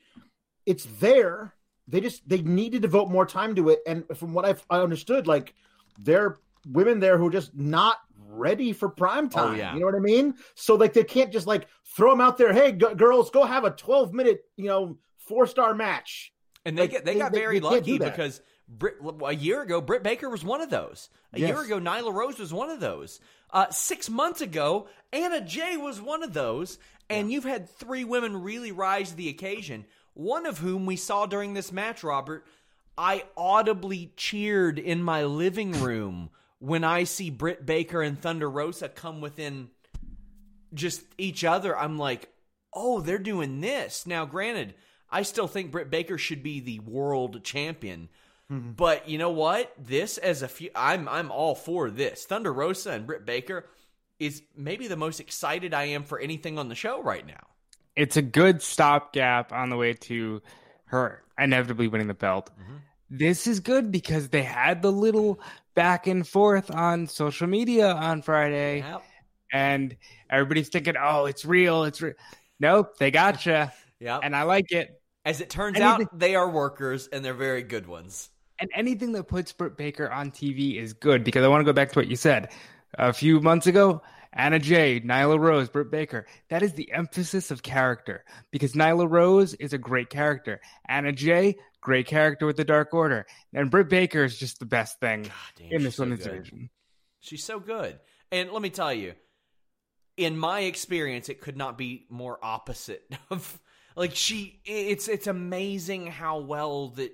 [0.67, 1.55] it's there.
[1.89, 3.81] They just they need to devote more time to it.
[3.87, 5.55] And from what I've I understood, like
[5.99, 7.99] there are women there who are just not
[8.29, 9.55] ready for prime time.
[9.55, 9.73] Oh, yeah.
[9.73, 10.35] You know what I mean?
[10.55, 12.53] So like they can't just like throw them out there.
[12.53, 16.33] Hey, g- girls, go have a 12 minute, you know, four star match.
[16.65, 19.63] And they Like, get they they- got they- very they lucky because Britt, a year
[19.63, 21.09] ago, Britt Baker was one of those.
[21.33, 23.21] A year ago, Nyla Rose was one of those.
[23.51, 26.79] Uh, six months ago, Anna Jay was one of those.
[27.09, 29.85] And you've had three women really rise to the occasion.
[30.15, 32.45] One of whom we saw during this match, Robert.
[32.99, 38.89] I audibly cheered in my living room when I see Britt Baker and Thunder Rosa
[38.89, 39.69] come within
[40.75, 41.79] just each other.
[41.79, 42.29] I'm like,
[42.73, 44.07] oh, they're doing this.
[44.07, 44.75] Now, granted,
[45.11, 48.09] I still think Britt Baker should be the world champion.
[48.49, 49.73] But you know what?
[49.77, 52.25] This as a few I'm I'm all for this.
[52.27, 53.67] Thunder Rosa and Britt Baker
[54.21, 57.45] is maybe the most excited I am for anything on the show right now.
[57.97, 60.43] It's a good stopgap on the way to
[60.87, 62.51] her inevitably winning the belt.
[62.61, 62.77] Mm-hmm.
[63.11, 65.41] This is good because they had the little
[65.75, 69.03] back and forth on social media on Friday, Yep.
[69.53, 69.97] and
[70.31, 72.15] everybody's thinking, "Oh, it's real, it's real."
[72.61, 74.21] Nope, they gotcha, Yep.
[74.25, 75.01] and I like it.
[75.25, 78.31] As it turns anything- out, they are workers and they're very good ones.
[78.59, 81.73] And anything that puts Britt Baker on TV is good because I want to go
[81.75, 82.51] back to what you said
[82.95, 84.03] a few months ago.
[84.33, 86.27] Anna Jay, Nyla Rose, Britt Baker.
[86.51, 90.61] That is the emphasis of character because Nyla Rose is a great character.
[90.89, 93.27] Anna Jay, great character with the Dark Order.
[93.55, 96.33] And Britt Baker is just the best thing damn, in this so women's good.
[96.35, 96.71] division.
[97.21, 97.99] She's so good.
[98.31, 99.15] And let me tell you,
[100.17, 103.59] in my experience, it could not be more opposite of
[103.97, 107.13] like she it's it's amazing how well that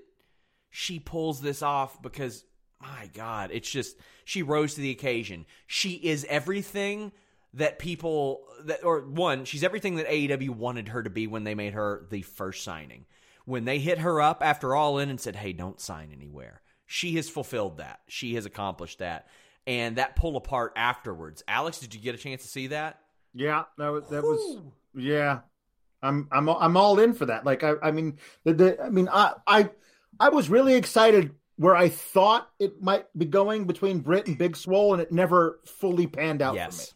[0.71, 2.45] she pulls this off because
[2.81, 5.47] my god, it's just she rose to the occasion.
[5.67, 7.13] She is everything
[7.55, 11.55] that people that or one, she's everything that AEW wanted her to be when they
[11.55, 13.07] made her the first signing.
[13.45, 17.17] When they hit her up after all in and said, "Hey, don't sign anywhere." She
[17.17, 18.01] has fulfilled that.
[18.09, 19.29] She has accomplished that.
[19.67, 21.43] And that pull apart afterwards.
[21.47, 23.01] Alex, did you get a chance to see that?
[23.33, 24.61] Yeah, that was that was
[24.95, 25.41] yeah.
[26.03, 27.45] I'm I'm I'm all in for that.
[27.45, 29.71] Like I I mean the, the I mean I I
[30.19, 34.57] I was really excited where I thought it might be going between Britt and Big
[34.57, 36.61] Swole, and it never fully panned out for me.
[36.61, 36.95] yes.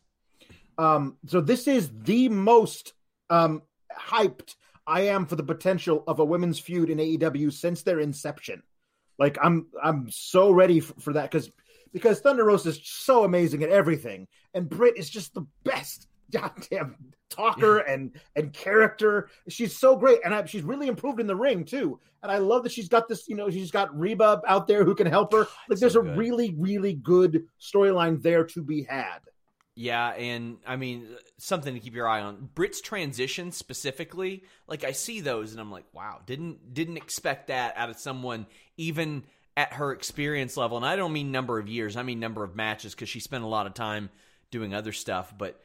[0.78, 2.92] Um, so this is the most
[3.30, 4.54] um, hyped
[4.86, 8.62] I am for the potential of a women's feud in AEW since their inception.
[9.18, 11.50] Like I'm, I'm so ready for, for that because
[11.92, 16.96] because Thunder Rosa is so amazing at everything, and Britt is just the best goddamn
[17.30, 19.28] talker and and character.
[19.48, 21.98] She's so great, and I, she's really improved in the ring too.
[22.22, 23.28] And I love that she's got this.
[23.28, 25.46] You know, she's got Reba out there who can help her.
[25.68, 26.16] Like, there's so a good.
[26.16, 29.20] really, really good storyline there to be had.
[29.78, 32.48] Yeah, and I mean something to keep your eye on.
[32.54, 37.74] Britt's transition specifically, like I see those and I'm like, wow, didn't didn't expect that
[37.76, 38.46] out of someone
[38.78, 40.78] even at her experience level.
[40.78, 43.44] And I don't mean number of years, I mean number of matches because she spent
[43.44, 44.08] a lot of time
[44.50, 45.34] doing other stuff.
[45.36, 45.60] But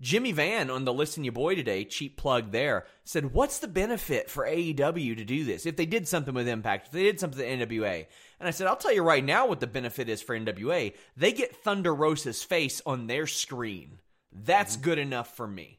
[0.00, 4.28] Jimmy Van on the Listen You Boy today, cheap plug there, said, What's the benefit
[4.30, 5.64] for AEW to do this?
[5.64, 8.06] If they did something with Impact, if they did something with NWA.
[8.38, 10.92] And I said, I'll tell you right now what the benefit is for NWA.
[11.16, 14.00] They get Thunder Rosa's face on their screen.
[14.32, 15.78] That's good enough for me.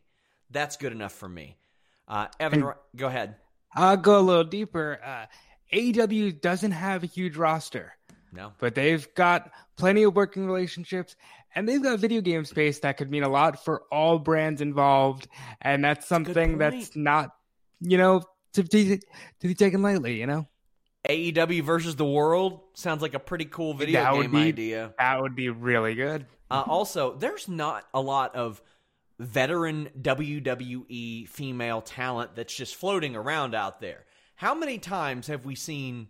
[0.50, 1.58] That's good enough for me.
[2.08, 3.36] Uh, Evan, And- go ahead.
[3.76, 5.00] I'll go a little deeper.
[5.04, 5.26] Uh,
[5.72, 7.94] AEW doesn't have a huge roster,
[8.32, 8.54] No.
[8.58, 11.16] but they've got plenty of working relationships
[11.58, 15.28] and they've got video game space that could mean a lot for all brands involved.
[15.60, 17.32] And that's something that's not,
[17.82, 18.22] you know,
[18.54, 20.48] to be, to be taken lightly, you know?
[21.10, 24.94] AEW versus the world sounds like a pretty cool video That would game be- idea.
[25.00, 26.28] That would be really good.
[26.52, 28.62] Uh, also, there's not a lot of
[29.18, 34.06] veteran WWE female talent that's just floating around out there.
[34.36, 36.10] How many times have we seen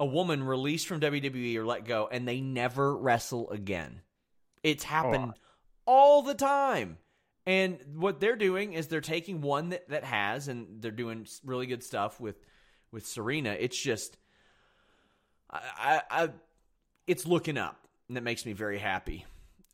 [0.00, 4.00] a woman released from WWE or let go and they never wrestle again?
[4.66, 5.34] It's happened
[5.86, 6.98] all the time.
[7.46, 11.66] And what they're doing is they're taking one that, that has, and they're doing really
[11.66, 12.36] good stuff with
[12.90, 13.50] with Serena.
[13.50, 14.16] It's just,
[15.48, 16.30] I, I, I
[17.06, 19.24] it's looking up, and that makes me very happy.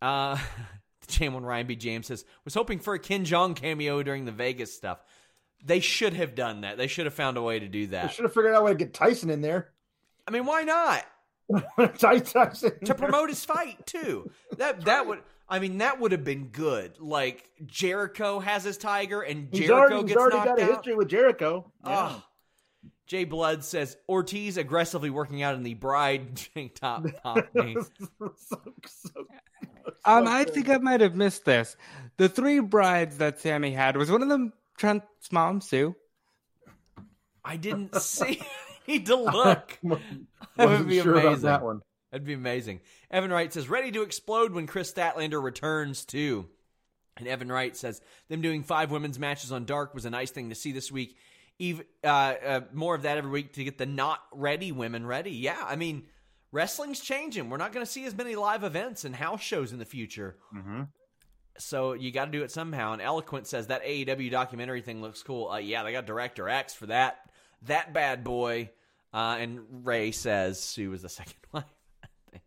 [0.03, 0.36] Uh,
[1.07, 1.76] Jam on Ryan B.
[1.76, 5.03] James says was hoping for a Ken Jeong cameo during the Vegas stuff.
[5.64, 6.76] They should have done that.
[6.76, 8.09] They should have found a way to do that.
[8.09, 9.70] They should have figured out a way to get Tyson in there.
[10.28, 11.03] I mean, why not?
[11.99, 14.30] Tyson to promote his fight too.
[14.59, 16.99] That that would I mean that would have been good.
[17.01, 20.64] Like Jericho has his tiger and Jericho He's Jericho already, he's already knocked got a
[20.64, 20.70] out.
[20.76, 21.70] history with Jericho.
[21.84, 22.22] Oh.
[23.07, 27.84] Jay Blood says Ortiz aggressively working out in the bride tank top top so,
[28.86, 29.11] so,
[30.05, 31.76] Um, I think I might have missed this.
[32.16, 35.95] The three brides that Sammy had was one of them Trent's mom, Sue.
[37.45, 38.40] I didn't see.
[38.89, 39.78] I need to look.
[40.57, 41.43] That would be sure amazing.
[41.45, 41.80] that one.
[42.11, 42.80] That'd be amazing.
[43.11, 46.47] Evan Wright says, ready to explode when Kris Statlander returns too.
[47.16, 50.51] And Evan Wright says, them doing five women's matches on Dark was a nice thing
[50.51, 51.16] to see this week.
[51.59, 55.30] Eve, uh, uh, more of that every week to get the not ready women ready.
[55.30, 56.03] Yeah, I mean,
[56.51, 57.49] wrestling's changing.
[57.49, 60.37] We're not going to see as many live events and house shows in the future.
[60.55, 60.89] Mhm.
[61.59, 62.93] So you got to do it somehow.
[62.93, 65.49] And Eloquent says that AEW documentary thing looks cool.
[65.51, 67.20] Uh, yeah, they got Director X for that.
[67.67, 68.71] That bad boy.
[69.13, 71.65] Uh, and Ray says Sue was the second wife.
[72.03, 72.45] I think.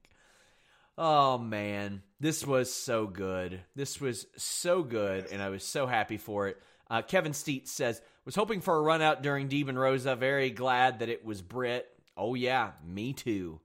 [0.98, 3.62] Oh man, this was so good.
[3.76, 6.62] This was so good, and I was so happy for it.
[6.90, 10.16] Uh, Kevin Steet says was hoping for a run out during Demon Rosa.
[10.16, 11.88] Very glad that it was Britt.
[12.18, 13.60] Oh yeah, me too,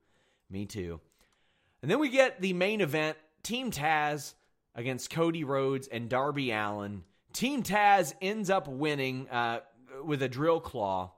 [0.51, 1.01] me too.
[1.83, 4.35] And then we get the main event: Team Taz
[4.75, 7.05] against Cody Rhodes and Darby Allin.
[7.33, 9.61] Team Taz ends up winning uh,
[10.05, 11.13] with a drill claw,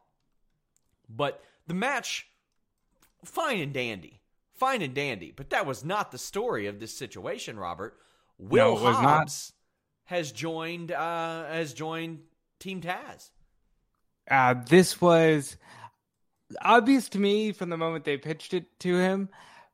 [1.14, 2.28] but the match,
[3.24, 4.20] fine and dandy,
[4.54, 5.32] fine and dandy.
[5.34, 7.98] But that was not the story of this situation, Robert.
[8.38, 9.18] Will No, was not.
[9.18, 9.52] Hobbs
[10.04, 12.20] has joined uh, has joined
[12.58, 13.30] Team Taz.
[14.30, 15.56] Uh, this was
[16.62, 19.28] obvious to me from the moment they pitched it to him,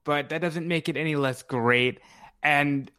[0.04, 2.00] but that doesn't make it any less great.
[2.42, 2.90] And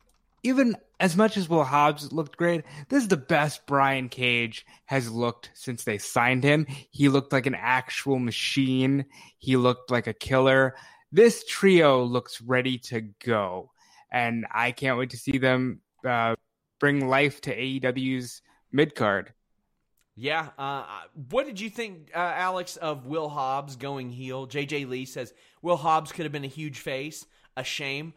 [0.44, 5.10] even as much as Will Hobbs looked great, this is the best Brian Cage has
[5.10, 6.66] looked since they signed him.
[6.92, 9.06] He looked like an actual machine.
[9.38, 10.76] He looked like a killer.
[11.12, 13.72] This trio looks ready to go,
[14.12, 16.36] and I can't wait to see them uh,
[16.80, 19.34] bring life to AEW's mid card.
[20.16, 20.50] Yeah.
[20.58, 20.84] Uh,
[21.30, 24.48] what did you think, uh, Alex, of Will Hobbs going heel?
[24.48, 27.26] JJ Lee says Will Hobbs could have been a huge face.
[27.56, 28.14] A shame.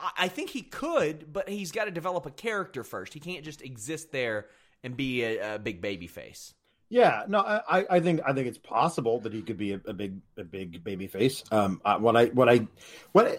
[0.00, 3.14] I, I think he could, but he's got to develop a character first.
[3.14, 4.46] He can't just exist there
[4.82, 6.54] and be a, a big baby face.
[6.90, 9.92] Yeah, no, I, I think I think it's possible that he could be a, a
[9.92, 11.42] big a big baby face.
[11.50, 12.68] Um, uh, what I what I
[13.12, 13.38] what I,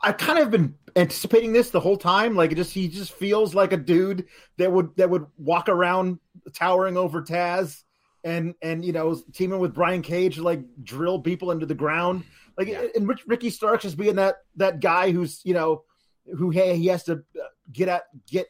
[0.00, 2.36] I kind of been anticipating this the whole time.
[2.36, 4.26] Like, it just he just feels like a dude
[4.56, 6.18] that would that would walk around
[6.54, 7.82] towering over Taz
[8.24, 12.24] and and you know teaming with Brian Cage like drill people into the ground.
[12.58, 12.86] Like, Yeah.
[12.94, 15.84] and Rich, Ricky Starks just being that that guy who's you know
[16.36, 18.48] who hey he has to uh, get at get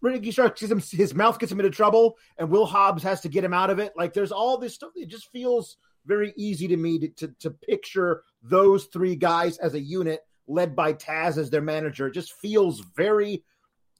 [0.00, 3.28] Ricky Starks gets him, his mouth gets him into trouble, and Will Hobbs has to
[3.28, 3.92] get him out of it.
[3.96, 4.92] Like there's all this stuff.
[4.96, 9.74] It just feels very easy to me to, to, to picture those three guys as
[9.74, 12.06] a unit led by Taz as their manager.
[12.06, 13.44] It just feels very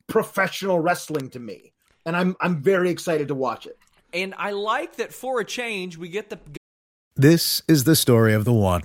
[0.07, 1.75] professional wrestling to me,
[2.07, 3.79] and I'm I'm very excited to watch it.
[4.13, 6.39] And I like that for a change, we get the
[7.15, 8.85] This is the story of the one.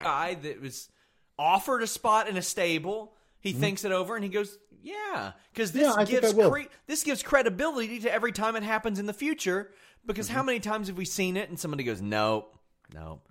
[0.00, 0.88] Guy that was
[1.38, 3.14] offered a spot in a stable.
[3.40, 6.12] He thinks it over and he goes, "Yeah," because this Mm-hmm.
[6.12, 9.70] Yeah, gives cre- this gives credibility to every time it happens in the future.
[10.06, 10.36] Because Mm-hmm.
[10.36, 12.56] how many times have we seen it and somebody goes, "Nope,
[12.94, 13.28] nope."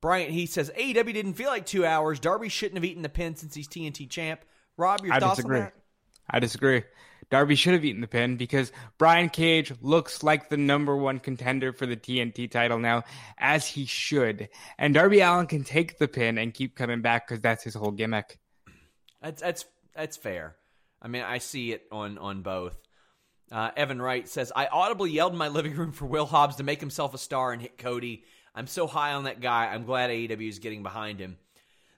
[0.00, 2.18] Bryant he says AEW didn't feel like two hours.
[2.18, 4.40] Darby shouldn't have eaten the pin since he's TNT champ.
[4.76, 5.58] Rob, your I thoughts disagree.
[5.58, 5.74] on that?
[6.30, 6.82] I disagree.
[7.32, 11.72] Darby should have eaten the pin because Brian Cage looks like the number one contender
[11.72, 13.04] for the TNT title now,
[13.38, 14.50] as he should.
[14.76, 17.90] And Darby Allin can take the pin and keep coming back because that's his whole
[17.90, 18.38] gimmick.
[19.22, 19.64] That's that's
[19.96, 20.56] that's fair.
[21.00, 22.76] I mean, I see it on on both.
[23.50, 26.64] Uh, Evan Wright says, I audibly yelled in my living room for Will Hobbs to
[26.64, 28.24] make himself a star and hit Cody.
[28.54, 29.68] I'm so high on that guy.
[29.72, 31.38] I'm glad AEW is getting behind him.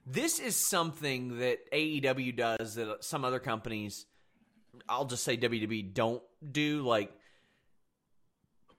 [0.07, 4.07] This is something that AEW does that some other companies,
[4.88, 6.82] I'll just say WWE, don't do.
[6.82, 7.12] Like,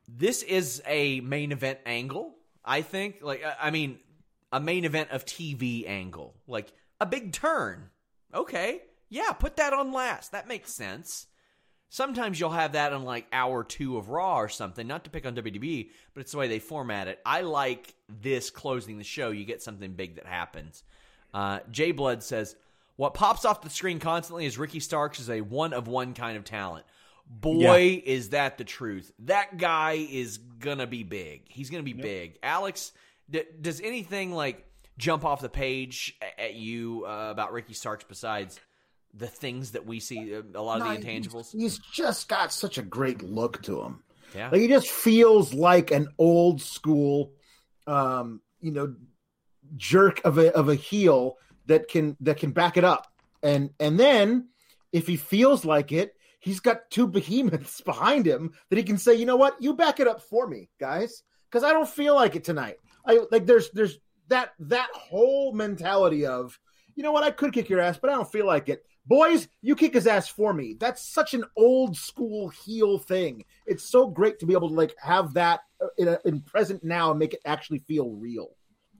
[0.07, 3.17] this is a main event angle, I think.
[3.21, 3.99] Like, I mean,
[4.51, 6.35] a main event of TV angle.
[6.47, 7.89] Like, a big turn.
[8.33, 8.81] Okay.
[9.09, 10.31] Yeah, put that on last.
[10.31, 11.27] That makes sense.
[11.89, 14.85] Sometimes you'll have that on like hour two of Raw or something.
[14.85, 17.19] Not to pick on WWE, but it's the way they format it.
[17.25, 19.29] I like this closing the show.
[19.31, 20.83] You get something big that happens.
[21.33, 22.55] Uh, Jay Blood says,
[22.95, 26.37] "What pops off the screen constantly is Ricky Starks is a one of one kind
[26.37, 26.85] of talent.
[27.27, 28.13] Boy, yeah.
[28.13, 29.11] is that the truth.
[29.19, 31.43] That guy is gonna be big.
[31.47, 32.01] He's gonna be yep.
[32.01, 32.39] big.
[32.43, 32.91] Alex,
[33.29, 34.65] d- does anything like
[34.97, 38.59] jump off the page at you uh, about Ricky Starks besides?"
[39.17, 41.51] the things that we see, uh, a lot of the intangibles.
[41.51, 44.03] He's, he's, just got such a great look to him.
[44.35, 47.31] Yeah, like he just feels like an old school,
[47.87, 48.93] um, you know,
[49.77, 51.37] jerk of a of a heel
[51.67, 53.07] that can that can back it up.
[53.43, 54.49] And and then
[54.91, 59.15] if he feels like it, he's got two behemoths behind him that he can say,
[59.15, 62.35] you know what, you back it up for me, guys, because I don't feel like
[62.35, 62.77] it tonight.
[63.05, 63.99] I like there's there's
[64.29, 66.59] that that whole mentality of,
[66.95, 69.47] you know what, I could kick your ass, but I don't feel like it boys,
[69.61, 70.75] you kick his ass for me.
[70.79, 73.45] That's such an old school heel thing.
[73.65, 76.83] It's so great to be able to like have that uh, in, a, in present
[76.83, 78.49] now and make it actually feel real.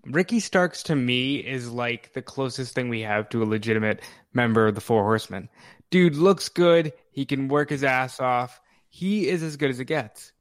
[0.06, 4.02] Ricky Starks to me is like the closest thing we have to a legitimate
[4.34, 5.50] member of the Four Horsemen.
[5.90, 6.94] Dude looks good.
[7.12, 8.62] He can work his ass off.
[8.90, 10.32] He is as good as it gets.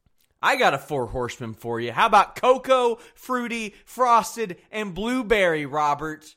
[0.43, 1.93] I got a Four Horsemen for you.
[1.93, 6.35] How about cocoa, fruity, frosted, and blueberry, Robert?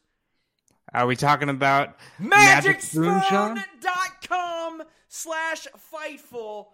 [0.93, 6.67] Are we talking about MagicSpoon.com slash Fightful.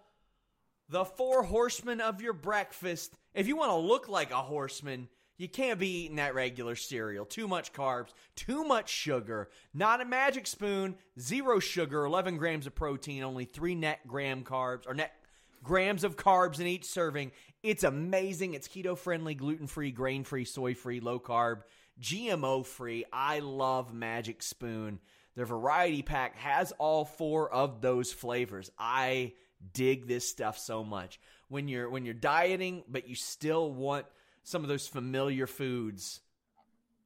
[0.88, 3.12] The four horsemen of your breakfast.
[3.32, 7.24] If you want to look like a horseman, you can't be eating that regular cereal.
[7.24, 9.48] Too much carbs, too much sugar.
[9.72, 14.86] Not a magic spoon, zero sugar, 11 grams of protein, only three net gram carbs,
[14.86, 15.12] or net
[15.62, 17.32] grams of carbs in each serving.
[17.62, 18.54] It's amazing.
[18.54, 21.62] It's keto friendly, gluten free, grain free, soy free, low carb.
[22.00, 23.04] GMO free.
[23.12, 24.98] I love Magic Spoon.
[25.34, 28.70] Their variety pack has all four of those flavors.
[28.78, 29.32] I
[29.72, 31.18] dig this stuff so much.
[31.48, 34.06] When you're when you're dieting but you still want
[34.44, 36.20] some of those familiar foods,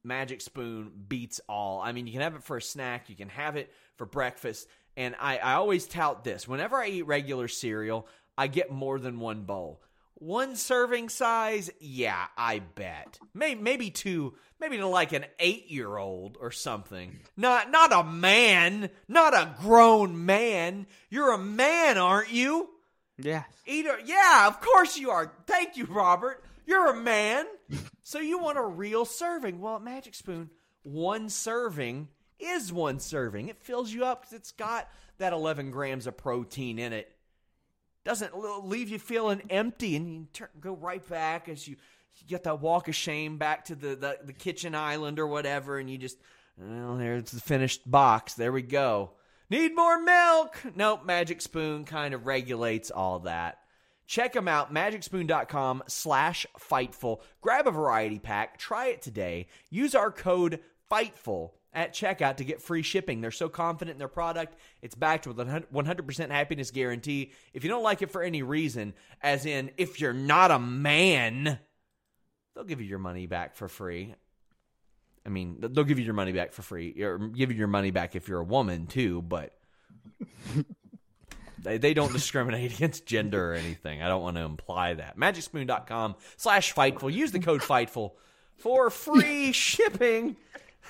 [0.03, 1.81] Magic Spoon beats all.
[1.81, 4.67] I mean, you can have it for a snack, you can have it for breakfast,
[4.95, 6.47] and I, I always tout this.
[6.47, 9.81] Whenever I eat regular cereal, I get more than one bowl.
[10.15, 13.17] One serving size, yeah, I bet.
[13.33, 17.19] Maybe, maybe two, maybe to like an eight year old or something.
[17.37, 20.87] Not, not a man, not a grown man.
[21.09, 22.69] You're a man, aren't you?
[23.17, 23.45] Yes.
[23.65, 25.31] Eater, yeah, of course you are.
[25.47, 26.43] Thank you, Robert.
[26.69, 27.47] You're a man.
[28.03, 29.59] so you want a real serving.
[29.59, 30.51] Well, at Magic Spoon,
[30.83, 32.09] one serving
[32.39, 33.49] is one serving.
[33.49, 37.11] It fills you up because it's got that 11 grams of protein in it
[38.05, 41.75] doesn't leave you feeling empty, and you turn, go right back as you,
[42.27, 45.89] get that walk of shame back to the, the, the kitchen island or whatever, and
[45.89, 46.17] you just
[46.55, 48.35] well, there's the finished box.
[48.35, 49.11] There we go.
[49.49, 50.61] Need more milk?
[50.75, 53.57] Nope, Magic Spoon kind of regulates all that.
[54.09, 57.21] Check them out, magicspoon.com slash Fightful.
[57.41, 59.45] Grab a variety pack, try it today.
[59.69, 63.21] Use our code FIGHTFUL at checkout to get free shipping.
[63.21, 67.33] They're so confident in their product, it's backed with a 100% happiness guarantee.
[67.53, 71.59] If you don't like it for any reason, as in if you're not a man,
[72.55, 74.15] they'll give you your money back for free.
[75.23, 77.91] I mean, they'll give you your money back for free, or give you your money
[77.91, 79.55] back if you're a woman too, but
[81.63, 84.01] they, they don't discriminate against gender or anything.
[84.01, 85.17] I don't want to imply that.
[85.17, 87.11] MagicSpoon.com slash Fightful.
[87.13, 88.11] Use the code Fightful
[88.57, 90.35] for free shipping.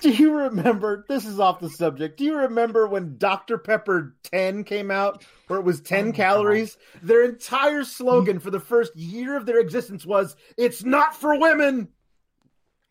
[0.00, 1.04] Do you remember?
[1.08, 2.16] This is off the subject.
[2.16, 3.58] Do you remember when Dr.
[3.58, 6.76] Pepper 10 came out, where it was 10 oh calories?
[6.76, 7.08] God.
[7.08, 11.88] Their entire slogan for the first year of their existence was "It's not for women."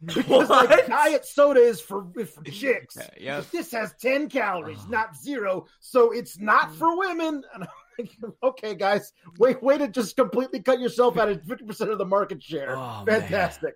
[0.05, 0.69] Because what?
[0.69, 2.97] like diet soda is for for chicks.
[3.19, 4.89] Yeah, This has 10 calories, oh.
[4.89, 6.75] not zero, so it's not mm.
[6.75, 7.43] for women.
[7.53, 11.91] And I'm like, okay, guys, wait, way to just completely cut yourself out of 50%
[11.91, 12.77] of the market share.
[12.77, 13.75] Oh, Fantastic.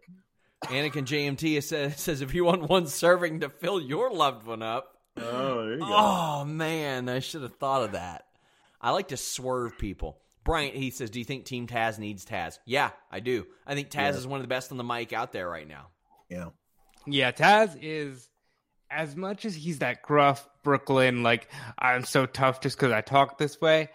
[0.69, 0.89] Man.
[0.89, 4.97] Anakin JMT says, says if you want one serving to fill your loved one up.
[5.17, 8.24] Oh, Oh man, I should have thought of that.
[8.80, 10.19] I like to swerve people.
[10.43, 12.59] Bryant, he says, Do you think Team Taz needs Taz?
[12.65, 13.45] Yeah, I do.
[13.67, 14.17] I think Taz Yeah.
[14.17, 15.88] is one of the best on the mic out there right now.
[16.34, 16.49] Yeah.
[17.05, 18.29] Yeah, Taz is
[18.89, 23.38] as much as he's that gruff Brooklyn, like I'm so tough just because I talk
[23.38, 23.89] this way.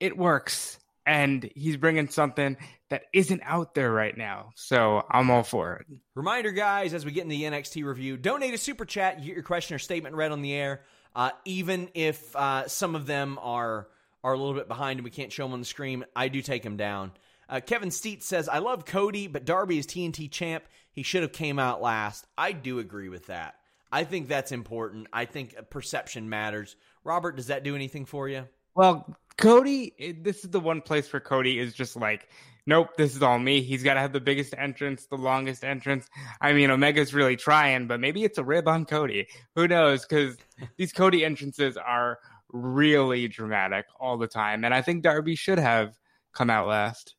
[0.00, 2.56] It works, and he's bringing something
[2.90, 4.50] that isn't out there right now.
[4.54, 5.86] So I'm all for it.
[6.14, 9.20] Reminder, guys, as we get in the NXT review, donate a super chat.
[9.20, 10.82] You get your question or statement read on the air.
[11.14, 13.88] Uh, even if uh, some of them are
[14.24, 16.42] are a little bit behind and we can't show them on the screen, I do
[16.42, 17.12] take them down.
[17.48, 20.64] Uh, Kevin Steet says, "I love Cody, but Darby is TNT champ.
[20.92, 23.54] He should have came out last." I do agree with that.
[23.92, 25.06] I think that's important.
[25.12, 26.76] I think perception matters.
[27.04, 28.48] Robert, does that do anything for you?
[28.74, 32.28] Well, Cody, this is the one place where Cody is just like,
[32.66, 33.60] nope, this is all me.
[33.60, 36.08] He's got to have the biggest entrance, the longest entrance.
[36.40, 39.26] I mean, Omega's really trying, but maybe it's a rib on Cody.
[39.56, 40.06] Who knows?
[40.06, 40.36] Because
[40.78, 42.18] these Cody entrances are
[42.50, 44.64] really dramatic all the time.
[44.64, 45.98] And I think Darby should have
[46.32, 47.14] come out last.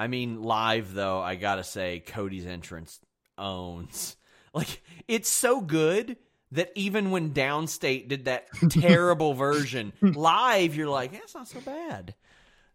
[0.00, 3.00] I mean, live though, I gotta say, Cody's entrance
[3.38, 4.16] owns.
[4.54, 6.16] Like, it's so good
[6.52, 12.14] that even when Downstate did that terrible version, live, you're like, that's not so bad.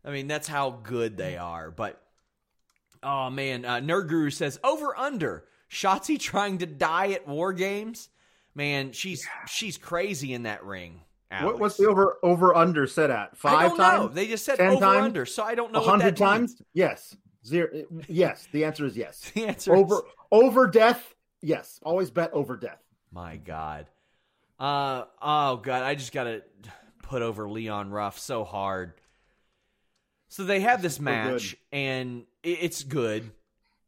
[0.05, 1.72] I mean, that's how good they are.
[1.72, 2.01] But,
[3.01, 8.09] oh man, uh, Nerd Guru says over under Shotzi trying to die at War Games.
[8.55, 11.01] Man, she's she's crazy in that ring.
[11.41, 13.36] What, what's the over over under set at?
[13.38, 13.80] Five times?
[13.80, 14.07] know.
[14.07, 15.05] They just said 10 over times?
[15.05, 16.61] under, so I don't know A hundred times?
[16.74, 17.16] Yes.
[17.46, 17.68] Zero.
[18.08, 18.48] Yes.
[18.52, 19.32] The answer is yes.
[19.36, 21.14] The answer is- over over death.
[21.41, 21.80] Yes.
[21.84, 22.82] Always bet over death.
[23.12, 23.88] My God.
[24.60, 26.44] Uh oh God, I just gotta
[27.02, 28.94] put over Leon Ruff so hard.
[30.30, 33.30] So they have this match and it's good.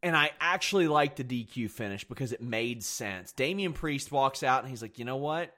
[0.02, 3.32] And I actually like the DQ finish because it made sense.
[3.32, 5.52] Damian Priest walks out and he's like, you know what?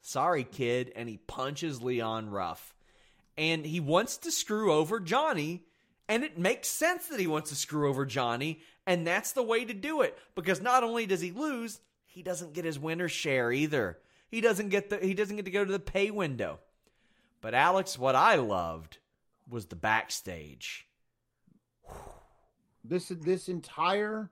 [0.00, 0.92] Sorry, kid.
[0.96, 2.74] And he punches Leon Ruff.
[3.36, 5.64] And he wants to screw over Johnny.
[6.08, 8.60] And it makes sense that he wants to screw over Johnny.
[8.86, 10.18] And that's the way to do it.
[10.34, 13.98] Because not only does he lose, he doesn't get his winner share either.
[14.28, 16.58] He doesn't get the he doesn't get to go to the pay window.
[17.40, 18.98] But Alex, what I loved
[19.48, 20.86] was the backstage.
[22.84, 24.30] This this entire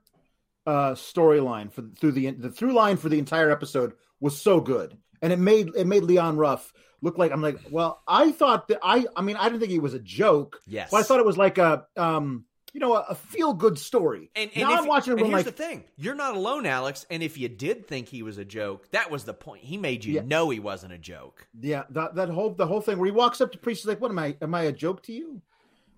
[0.65, 4.97] uh storyline for through the the through line for the entire episode was so good,
[5.23, 6.71] and it made it made Leon Ruff
[7.01, 9.79] look like I'm like, well, I thought that I I mean I didn't think he
[9.79, 10.89] was a joke, Yes.
[10.91, 14.31] but I thought it was like a um you know a, a feel good story.
[14.35, 16.65] And, and now if- I'm watching it and here's like, the thing: you're not alone,
[16.65, 17.05] Alex.
[17.11, 19.63] And if you did think he was a joke, that was the point.
[19.63, 20.21] He made you Yeah.
[20.23, 21.47] know he wasn't a joke.
[21.59, 24.01] Yeah, that that whole the whole thing where he walks up to Priest, he's like,
[24.01, 24.35] "What am I?
[24.41, 25.41] Am I a joke to you?"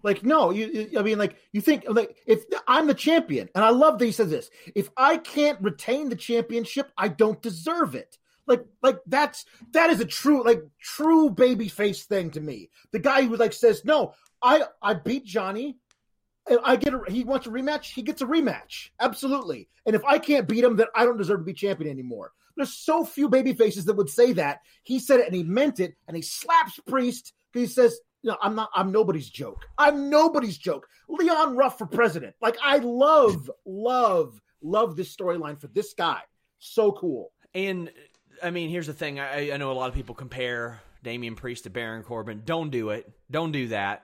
[0.04, 0.68] Like, no, you.
[0.68, 4.06] you- I mean, like, you think like if I'm the champion, and I love that
[4.06, 8.18] he says this: if I can't retain the championship, I don't deserve it.
[8.48, 12.70] Like, like that's that is a true like true baby face thing to me.
[12.92, 15.78] The guy who like says, "No, I I beat Johnny."
[16.48, 17.86] And I get a, he wants a rematch.
[17.86, 19.68] He gets a rematch, absolutely.
[19.88, 22.34] And if I can't beat him, then I don't deserve to be champion anymore.
[22.56, 24.60] There's so few baby faces that would say that.
[24.84, 28.38] He said it and he meant it, and he slaps Priest because he says, "No,
[28.42, 28.70] I'm not.
[28.76, 29.66] I'm nobody's joke.
[29.78, 32.36] I'm nobody's joke." Leon Ruff for president.
[32.42, 36.22] Like I love, love, love this storyline for this guy.
[36.60, 37.32] So cool.
[37.54, 37.92] And
[38.44, 41.64] I mean, here's the thing: I, I know a lot of people compare Damian Priest
[41.64, 42.42] to Baron Corbin.
[42.46, 43.10] Don't do it.
[43.30, 44.04] Don't do that.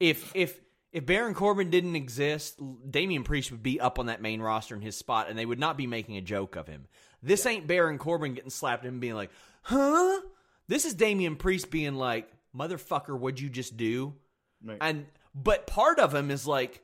[0.00, 0.60] If if
[0.92, 2.60] if Baron Corbin didn't exist,
[2.90, 5.58] Damian Priest would be up on that main roster in his spot, and they would
[5.58, 6.86] not be making a joke of him.
[7.22, 9.30] This ain't Baron Corbin getting slapped and being like,
[9.62, 10.20] "Huh?"
[10.66, 14.14] This is Damian Priest being like, "Motherfucker, what'd you just do?"
[14.64, 14.78] Right.
[14.80, 16.82] And but part of him is like,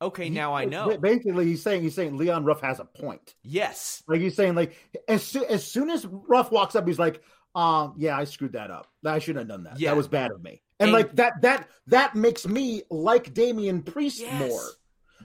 [0.00, 3.34] "Okay, now I know." Basically, he's saying he's saying Leon Ruff has a point.
[3.42, 4.74] Yes, Like he's saying, like
[5.08, 7.22] as soo- as soon as Ruff walks up, he's like,
[7.54, 8.88] "Um, yeah, I screwed that up.
[9.04, 9.80] I shouldn't have done that.
[9.80, 9.90] Yeah.
[9.90, 13.82] That was bad of me." And, And- like that that that makes me like Damian
[13.82, 14.38] Priest Yes.
[14.48, 14.62] more.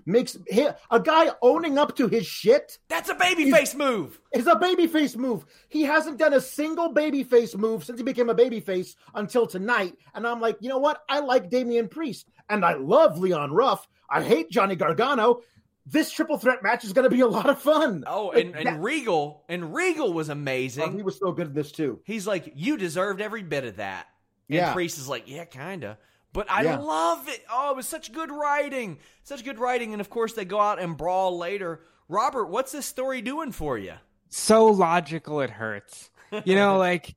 [0.06, 4.20] Makes hi- a guy owning up to his shit that's a babyface move.
[4.34, 5.46] is a babyface move.
[5.70, 9.96] He hasn't done a single babyface move since he became a babyface until tonight.
[10.14, 11.04] And I'm like, you know what?
[11.08, 13.88] I like Damian Priest and I love Leon Ruff.
[14.10, 15.42] I hate Johnny Gargano.
[15.86, 18.04] This triple threat match is going to be a lot of fun.
[18.08, 20.96] Oh, Like, and, and that- Regal and Regal was oh, amazing.
[20.96, 22.00] he was so good at this too.
[22.06, 24.08] He's like, you deserved every bit of that.
[24.50, 24.74] And Yeah.
[24.74, 25.98] Priest is like, yeah, kinda.
[26.32, 26.78] But I Yeah.
[26.80, 27.44] love it.
[27.52, 29.92] Oh, it was such good writing, such good writing.
[29.94, 31.82] And of course, they go out and brawl later.
[32.08, 33.94] Robert, what's this story doing for you?
[34.30, 36.10] so logical it hurts.
[36.46, 37.14] You know, like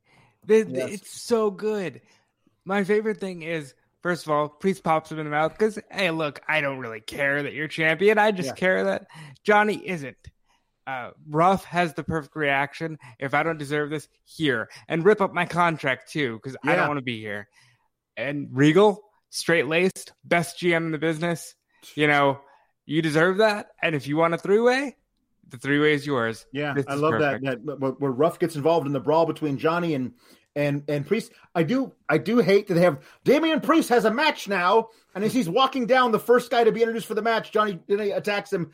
[0.47, 0.91] th- Yes.
[0.91, 2.01] it's so good.
[2.63, 3.73] My favorite thing is
[4.07, 7.01] first of all, Priest pops him in the mouth because hey, look, I don't really
[7.01, 8.17] care that you're champion.
[8.17, 8.53] I just Yeah.
[8.53, 9.07] care that
[9.43, 10.15] Johnny isn't.
[10.85, 12.97] Uh, Ruff has the perfect reaction.
[13.19, 16.87] If I don't deserve this, here and rip up my contract too because I don't
[16.87, 17.49] want to be here.
[18.15, 21.53] and Regal, straight laced, best GM in the business.
[21.95, 22.39] You know,
[22.85, 23.67] you deserve that.
[23.81, 24.95] And if you want a three way,
[25.49, 26.45] the three way is yours.
[26.53, 27.43] Yeah, This I love perfect.
[27.43, 27.65] that.
[27.65, 30.13] That where Ruff gets involved in the brawl between Johnny and
[30.57, 31.31] and and Priest.
[31.53, 35.23] I do I do hate that they have Damian Priest has a match now, and
[35.23, 38.51] as he's walking down, the first guy to be introduced for the match, Johnny attacks
[38.51, 38.73] him.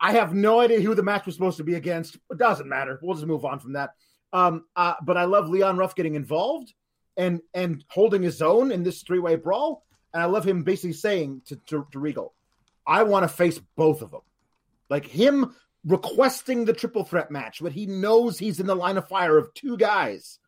[0.00, 2.16] I have no idea who the match was supposed to be against.
[2.30, 2.98] It doesn't matter.
[3.02, 3.90] We'll just move on from that.
[4.32, 6.72] Um, uh, but I love Leon Ruff getting involved
[7.16, 10.92] and and holding his own in this three way brawl, and I love him basically
[10.92, 12.32] saying to to, to Regal,
[12.86, 14.22] "I want to face both of them."
[14.88, 15.54] Like him
[15.84, 19.52] requesting the triple threat match, but he knows he's in the line of fire of
[19.54, 20.38] two guys,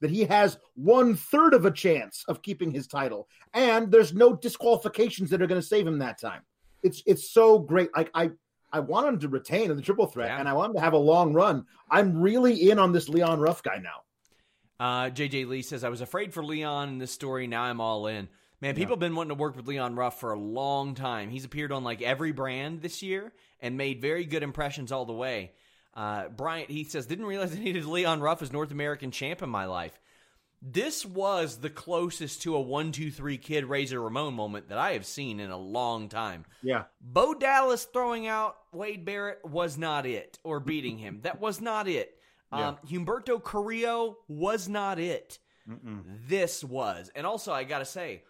[0.00, 4.34] that he has one third of a chance of keeping his title, and there's no
[4.34, 6.42] disqualifications that are going to save him that time.
[6.82, 7.90] It's it's so great.
[7.96, 8.30] Like I
[8.72, 10.38] I want him to retain in the triple threat, Yeah.
[10.38, 11.66] and I want him to have a long run.
[11.90, 14.02] I'm really in on this Leon Ruff guy now.
[14.78, 17.46] Uh, JJ Lee says, I was afraid for Leon in this story.
[17.46, 18.28] Now I'm all in.
[18.62, 21.30] Man, people have been wanting to work with Leon Ruff for a long time.
[21.30, 25.12] He's appeared on like every brand this year and made very good impressions all the
[25.12, 25.52] way.
[25.94, 29.50] Uh, Bryant, he says, didn't realize I needed Leon Ruff as North American champ in
[29.50, 29.98] my life.
[30.62, 34.92] This was the closest to a one, two, three kid Razor Ramon moment that I
[34.92, 36.44] have seen in a long time.
[36.62, 36.84] Yeah.
[37.00, 41.20] Bo Dallas throwing out Wade Barrett was not it, or beating him.
[41.22, 42.14] That was not it.
[42.52, 45.38] Um, Humberto Carrillo was not it.
[46.28, 47.10] This was.
[47.14, 48.24] And also, I got to say,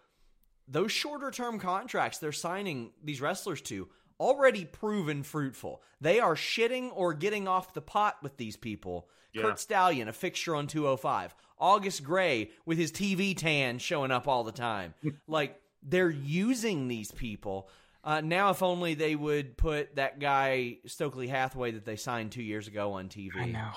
[0.67, 3.89] those shorter term contracts they're signing these wrestlers to
[4.21, 5.81] already proven fruitful.
[5.99, 9.07] They are shitting or getting off the pot with these people.
[9.35, 11.33] Curt Stallion, a fixture on 205.
[11.57, 14.93] August Grey with his TV tan showing up all the time.
[15.27, 17.69] like they're using these people.
[18.03, 22.43] Uh, now, if only they would put that guy Stokely Hathaway that they signed two
[22.43, 23.29] years ago on TV.
[23.35, 23.69] I know.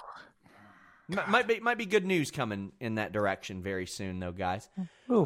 [1.11, 4.68] M- might be might be good news coming in that direction very soon, though, guys.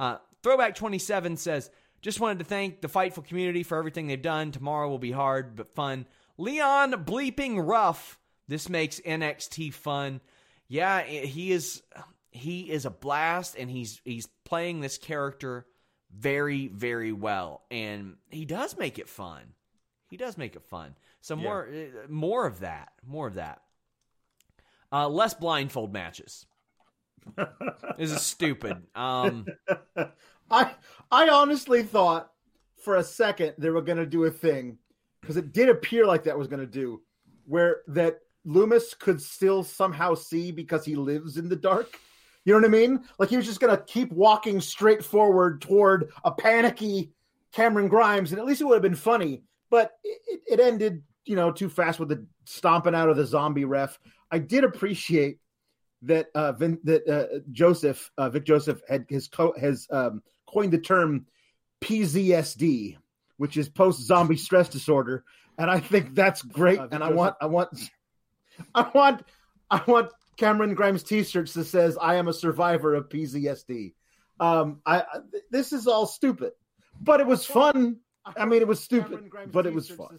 [0.01, 4.21] Uh, Throwback twenty seven says, "Just wanted to thank the Fightful community for everything they've
[4.21, 4.53] done.
[4.53, 6.07] Tomorrow will be hard but fun.
[6.37, 8.19] Leon bleeping rough.
[8.47, 10.21] This makes NXT fun.
[10.69, 11.83] Yeah, he is.
[12.31, 15.67] He is a blast, and he's he's playing this character
[16.15, 19.55] very very well, and he does make it fun.
[20.11, 20.95] He does make it fun.
[21.21, 22.93] So more uh, more of that.
[23.07, 23.63] More of that.
[24.91, 26.47] Uh, less blindfold matches.
[27.99, 28.83] this is stupid.
[28.95, 29.47] Um,
[30.51, 30.73] I
[31.11, 32.31] I honestly thought
[32.83, 34.79] for a second they were going to do a thing
[35.21, 37.03] because it did appear like that was going to do
[37.47, 41.99] where that Lumis could still somehow see because he lives in the dark.
[42.45, 43.05] You know what I mean?
[43.19, 47.13] Like he was just going to keep walking straight forward toward a panicky
[47.53, 49.43] Cameron Grimes, and at least it would have been funny.
[49.71, 53.65] But it, it- ended, you know, too fast with the stomping out of the zombie
[53.67, 53.99] ref.
[54.31, 55.39] I did appreciate
[56.03, 60.23] that uh, Vin, that uh, Joseph uh, Vic Joseph had his co- has um,
[60.53, 61.27] coined the term
[61.81, 62.97] PZSD,
[63.37, 65.25] which is post zombie stress disorder,
[65.59, 66.81] and I think that's great.
[66.91, 67.91] and I want I want
[68.75, 69.23] I want
[69.71, 73.95] I want Cameron Grimes t-shirts that says I am a survivor of PZSD.
[74.41, 75.05] Um, I, I
[75.51, 76.53] this is all stupid,
[77.01, 77.99] but it was fun.
[78.37, 80.19] I mean, it was stupid, but it was fun.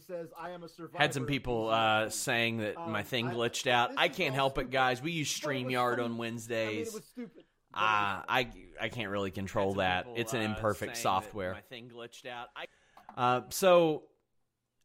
[0.95, 3.91] had some people uh, saying that my thing glitched out.
[3.97, 4.99] I can't help it, guys.
[5.01, 6.99] We use StreamYard on Wednesdays.
[7.79, 8.49] Uh, I
[8.81, 10.07] I can't really control that.
[10.15, 11.53] It's an imperfect software.
[11.53, 12.47] My thing glitched out.
[12.55, 12.65] I...
[13.17, 14.03] Uh, so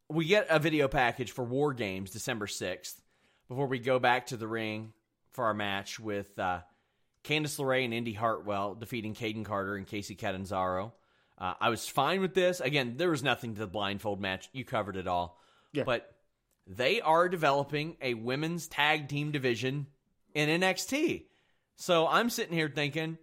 [0.09, 3.01] we get a video package for War Games December sixth
[3.49, 4.93] before we go back to the ring
[5.33, 6.61] for our match with uh,
[7.25, 10.93] Candice LeRae and Indy Hartwell defeating Kayden Carter and Kacy Catanzaro.
[11.37, 12.61] Uh, I was fine with this.
[12.61, 14.49] Again, there was nothing to the blindfold match.
[14.53, 15.41] You covered it all.
[15.73, 15.83] Yeah.
[15.85, 16.15] But
[16.67, 19.89] they are developing a women's tag team division
[20.35, 21.25] in NXT.
[21.77, 23.19] So I'm sitting here thinking,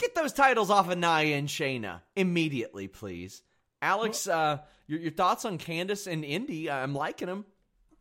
[0.00, 3.42] get those titles off of Nia and Shayna immediately, please.
[3.82, 6.70] Alex, uh, your, your thoughts on Candice and Indy?
[6.70, 7.44] I'm liking them.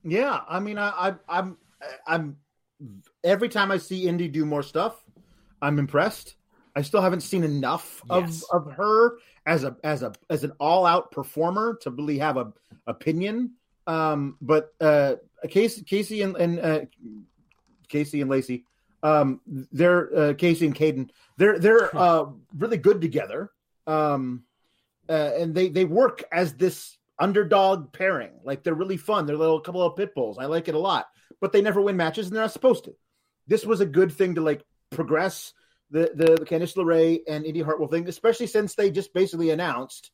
[0.04, 1.58] Yeah, I mean, I, I, I'm,
[2.08, 2.38] I'm.
[3.24, 5.04] Every time I see Indy do more stuff,
[5.62, 6.36] I'm impressed.
[6.76, 8.44] I still haven't seen enough of Yes.
[8.52, 12.52] of her as a as a as an all out performer to really have a
[12.86, 13.52] opinion.
[13.88, 16.82] Um, but uh, Kacy, Kacy and and uh,
[17.90, 18.66] Kacy and Lacey,
[19.06, 21.10] um, they're uh, Kacy and Kayden.
[21.38, 22.26] They're they're uh,
[22.58, 23.52] really good together.
[23.86, 24.44] Um,
[25.08, 28.32] uh, and they they work as this underdog pairing.
[28.44, 29.26] Like they're really fun.
[29.26, 30.40] They're little couple of pit bulls.
[30.40, 31.08] I like it a lot.
[31.40, 32.96] But they never win matches, and they're not supposed to.
[33.46, 35.54] This was a good thing to like progress
[35.92, 40.10] the the, the Candice LeRae and Indy Hartwell thing, especially since they just basically announced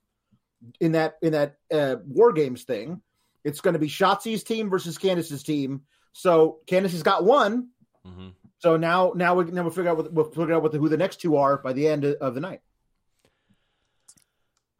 [0.81, 3.01] in that in that uh, War Games thing,
[3.45, 5.83] it's going to be Shotzi's team versus Candice's team.
[6.11, 7.69] So Candice has got one.
[8.05, 8.29] Mm-hmm.
[8.61, 10.87] So now now we now we'll figure out what we'll figure out what the, who
[10.87, 12.61] the next two are by the end of, of the night.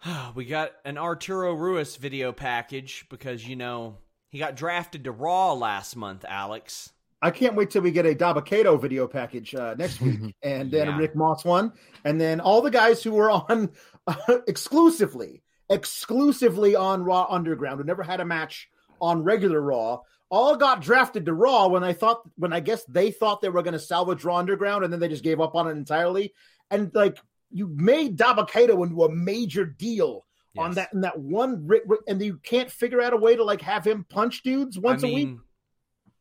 [0.36, 3.98] we got an Arturo Ruas video package because you know
[4.30, 6.94] he got drafted to Raw last month, Alex.
[7.24, 10.88] I can't wait till we get a Dabba-Kato video package uh, next week, and then
[10.88, 10.96] Yeah.
[10.96, 11.74] a Rick Moss one,
[12.06, 13.72] and then all the guys who were on
[14.08, 14.16] uh,
[14.48, 18.70] exclusively, exclusively on Raw Underground, who never had a match
[19.00, 20.02] on regular Raw,
[20.32, 23.62] all got drafted to Raw when I thought, when I guess they thought they were
[23.62, 26.34] going to salvage Raw Underground, and then they just gave up on it entirely.
[26.72, 27.20] And like
[27.52, 30.26] you made Dabba-Kato into a major deal
[30.58, 31.70] on that in that one,
[32.08, 35.08] and you can't figure out a way to like have him punch dudes once a
[35.08, 35.38] week.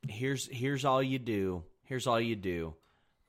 [0.09, 1.65] here's here's all you do.
[1.85, 2.75] Here's all you do.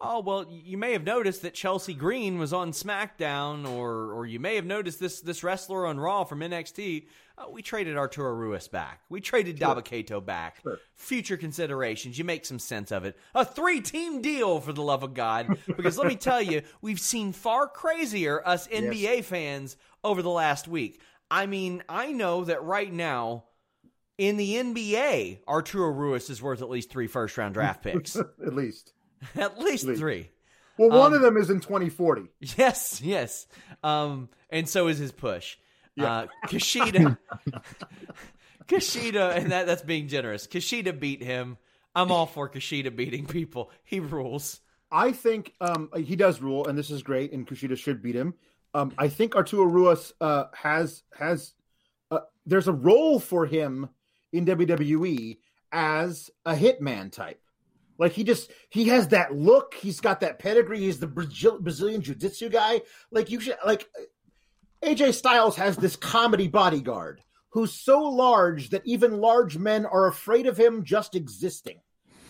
[0.04, 4.40] Oh well, you may have noticed that Chelsea Green was on SmackDown, or or you
[4.40, 7.06] may have noticed this this wrestler on Raw from NXT.
[7.38, 9.02] Uh, we traded Arturo Ruas back.
[9.10, 10.62] We traded Dabba-Kato back.
[10.64, 10.80] Sure.
[10.96, 12.18] Future considerations.
[12.18, 13.18] You make some sense of it.
[13.36, 15.58] A three team deal for the love of God.
[15.82, 20.68] Because let me tell you, we've seen far crazier us NBA fans over the last
[20.68, 21.00] week.
[21.30, 23.46] I mean, I know that right now
[24.18, 28.16] in the NBA, Arturo Ruas is worth at least three first round draft picks.
[28.46, 28.94] at least.
[29.36, 30.30] at least three.
[30.78, 32.24] Well, one Um, of them is in 2040.
[32.58, 33.48] Yes, yes.
[33.84, 35.58] Um, and so is his push.
[35.96, 36.12] Yeah.
[36.12, 37.18] Uh, Kushida,
[38.68, 40.48] Kushida, and that that's being generous.
[40.48, 41.58] Kushida beat him.
[41.94, 43.72] I'm all for Kushida beating people.
[43.84, 44.62] He rules.
[44.92, 48.34] I think um, he does rule, and this is great, and Kushida should beat him.
[48.74, 51.54] Um, I think Arturo Ruas uh, has has
[52.10, 53.90] uh, there's a role for him
[54.32, 55.38] in WWE
[55.72, 57.42] as a hitman type.
[58.02, 59.76] Like he just he has that look.
[59.76, 60.80] He's got that pedigree.
[60.80, 62.82] He's the Brazil, Brazilian jiu-jitsu guy.
[63.12, 63.88] Like you should like
[64.84, 70.48] AJ Styles has this comedy bodyguard who's so large that even large men are afraid
[70.48, 71.80] of him just existing.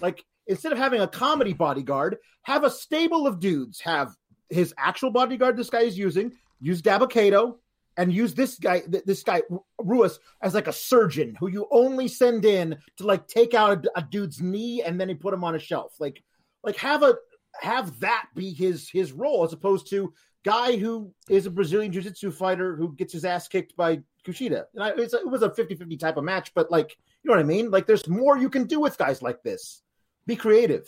[0.01, 3.79] Like instead of having a comedy bodyguard, have a stable of dudes.
[3.79, 4.13] Have
[4.49, 7.59] his actual bodyguard this guy is using, use Dabba-Kato,
[7.97, 9.41] and use this guy, this guy
[9.79, 13.99] Ruas, as like a surgeon who you only send in to like take out a,
[13.99, 15.93] a dude's knee and then he put him on a shelf.
[15.99, 16.23] Like,
[16.63, 17.15] like have a
[17.59, 20.13] have that be his his role as opposed to
[20.43, 24.63] guy who is a Brazilian jiu-jitsu fighter who gets his ass kicked by Kushida.
[24.73, 27.69] And it was a 50-50 type of match, but like, you know what I mean?
[27.69, 29.83] Like there's more you can do with guys like this.
[30.25, 30.87] Be creative.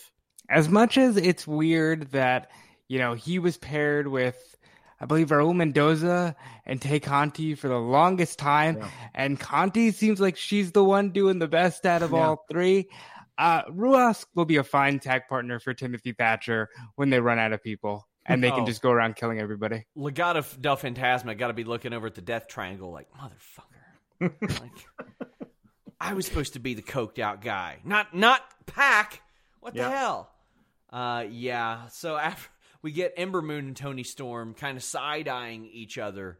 [0.50, 2.52] as much as it's weird that
[2.88, 4.56] you know he was paired with
[5.04, 6.34] I believe Raul Mendoza
[6.66, 8.90] and Tay Conti for the longest time, Yeah.
[9.14, 12.20] and Conti seems like she's the one doing the best out of Yeah.
[12.26, 12.88] all three.
[13.38, 17.52] Uh, Ruas will be a fine tag partner for Timothy Thatcher when they run out
[17.52, 18.56] of people and they Oh.
[18.56, 19.86] can just go around killing everybody.
[19.98, 24.32] Legado del Fantasma got to be looking over at the Death Triangle like, motherfucker.
[24.62, 25.20] like,
[26.00, 29.22] I was supposed to be the coked out guy, not not Pac.
[29.60, 29.90] What the Yeah.
[29.90, 30.30] hell?
[30.90, 31.88] Uh, yeah.
[31.88, 32.50] So after
[32.84, 36.38] we get Ember Moon and Toni Storm kind of side eyeing each other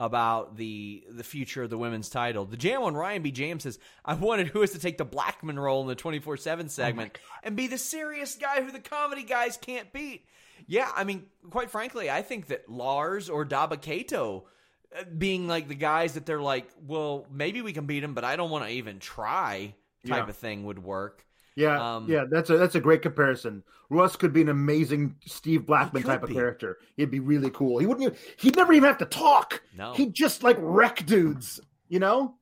[0.00, 2.44] about the the future of the women's title.
[2.44, 3.30] The Jam on Ryan B.
[3.32, 6.68] James says, I wanted who is to take the Blackman role in the 24 7
[6.68, 10.24] segment and be the serious guy who the comedy guys can't beat.
[10.66, 14.44] Yeah, I mean, quite frankly, I think that Lars or Dabba-Kato
[14.96, 18.24] uh, being like the guys that they're like, well, maybe we can beat him, but
[18.24, 19.74] I don't want to even try
[20.06, 20.28] type Yeah.
[20.28, 21.24] of thing would work.
[21.58, 23.64] Yeah, Um, yeah, that's a that's a great comparison.
[23.90, 26.34] Russ could be an amazing Steve Blackman type of be.
[26.34, 26.78] character.
[26.96, 27.78] He'd be really cool.
[27.78, 28.04] He wouldn't.
[28.06, 29.62] Even, he'd never even have to talk.
[29.76, 29.92] No.
[29.94, 31.58] He'd just like wreck dudes.
[31.88, 32.34] You know?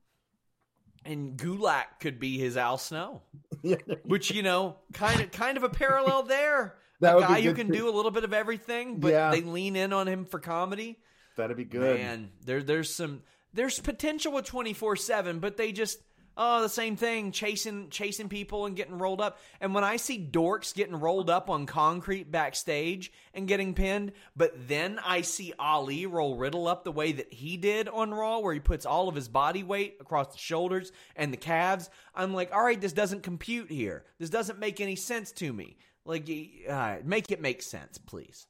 [1.05, 3.21] And Gulak could be his Al Snow.
[4.03, 6.75] Which you know, kind of kind of a parallel there.
[6.99, 7.73] That a guy who can too.
[7.73, 9.31] do a little bit of everything, but Yeah.
[9.31, 10.99] they lean in on him for comedy.
[11.37, 11.99] That'd be good.
[11.99, 13.21] Man, there there's some
[13.53, 15.99] there's potential with twenty four seven, but they just
[16.37, 19.39] oh the same thing, chasing chasing people and getting rolled up.
[19.59, 24.67] And when I see dorks getting rolled up on concrete backstage and getting pinned, but
[24.67, 28.53] then I see Ali roll Riddle up the way that he did on Raw, where
[28.53, 32.53] he puts all of his body weight across the shoulders and the calves, I'm like,
[32.53, 34.05] all right, this doesn't compute here.
[34.19, 35.77] This doesn't make any sense to me.
[36.05, 36.29] Like,
[36.69, 38.47] uh, make it make sense, please.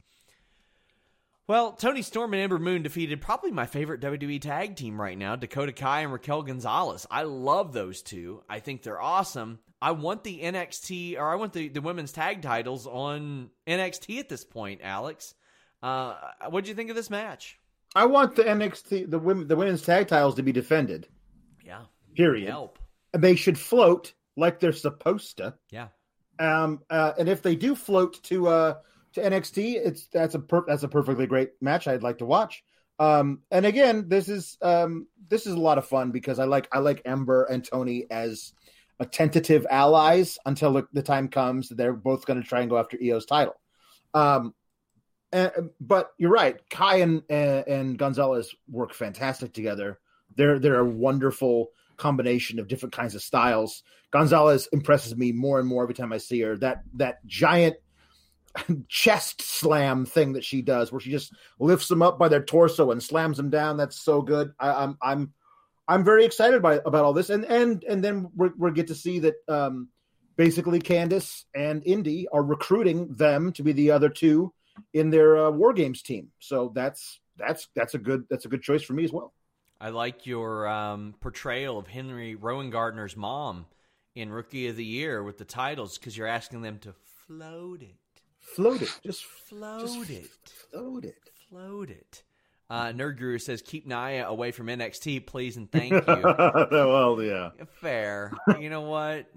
[1.47, 5.37] Well, Toni Storm and Ember Moon defeated probably my favorite WWE tag team right now,
[5.37, 7.07] Dakota Kai and Raquel Gonzalez.
[7.09, 8.43] I love those two.
[8.49, 9.59] I think they're awesome.
[9.81, 14.27] I want the NXT or I want the, the women's tag titles on NXT at
[14.27, 15.35] this point, Alex.
[15.81, 16.15] Uh,
[16.49, 17.57] what do you think of this match?
[17.95, 21.07] I want the NXT the women the women's tag titles to be defended.
[21.65, 21.83] Yeah.
[22.15, 22.49] Period.
[22.49, 22.77] Help.
[23.13, 25.53] They should float like they're supposed to.
[25.71, 25.87] Yeah.
[26.39, 28.73] Um, uh, and if they do float to uh
[29.17, 31.87] to NXT, it's that's a per- that's a perfectly great match.
[31.87, 32.63] I'd like to watch.
[32.99, 36.67] Um, and again, this is um this is a lot of fun because I like
[36.71, 38.53] I like Ember and Toni as
[38.99, 42.79] a tentative allies until the, the time comes they're both going to try and go
[42.79, 43.53] after Io's title.
[44.15, 44.55] Um,
[45.31, 46.57] and, but you're right.
[46.69, 49.99] Kai and and Gonzalez work fantastic together.
[50.35, 53.83] They're they're a wonderful combination of different kinds of styles.
[54.11, 56.57] Gonzalez impresses me more and more every time I see her.
[56.57, 57.75] That that giant
[58.89, 62.91] chest slam thing that she does, where she just lifts them up by their torso
[62.91, 63.77] and slams them down.
[63.77, 64.53] That's so good.
[64.59, 65.33] I, am I'm, I'm
[65.89, 68.95] I'm very excited by about all this, and and and then we we get to
[68.95, 69.87] see that um,
[70.35, 74.53] basically Candice and Indy are recruiting them to be the other two
[74.93, 76.29] in their uh, War Games team.
[76.39, 79.33] So that's that's that's a good that's a good choice for me as well.
[79.79, 83.67] I like your um, portrayal of Henry Rowengartner's mom
[84.15, 86.93] in Rookie of the Year with the titles because you're asking them to
[87.27, 87.95] float it,
[88.55, 90.29] float it, just float just it,
[90.71, 92.23] float it, float it.
[92.69, 97.51] Uh, Nerd Guru says, "Keep Nia away from NXT, please and thank you." well, yeah,
[97.79, 98.31] fair.
[98.59, 99.27] You know what?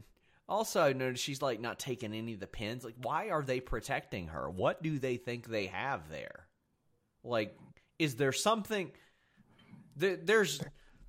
[0.49, 2.85] Also, I noticed she's like not taking any of the pins.
[2.85, 4.51] Like, why are they protecting her?
[4.51, 6.49] What do they think they have there?
[7.23, 7.57] Like,
[7.99, 8.91] is there something?
[9.97, 10.61] there's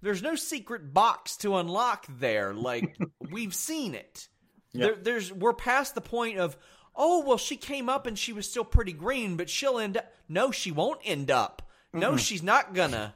[0.01, 2.53] there's no secret box to unlock there.
[2.53, 2.97] Like
[3.31, 4.27] we've seen it.
[4.73, 6.57] There, there's we're past the point of
[6.95, 10.13] oh well she came up and she was still pretty green, but she'll end up.
[10.27, 11.61] No, she won't end up.
[11.93, 12.17] No, mm-hmm.
[12.17, 13.15] she's not gonna.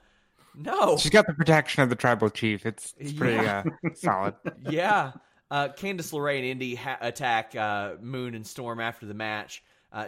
[0.58, 2.66] No, she's got the protection of the tribal chief.
[2.66, 3.64] It's, it's pretty yeah.
[3.66, 4.36] uh, solid.
[4.70, 5.12] Yeah.
[5.52, 9.64] Uh, Candice LeRae and Indi ha- attack uh, Moon and Storm after the match.
[9.92, 10.08] Uh,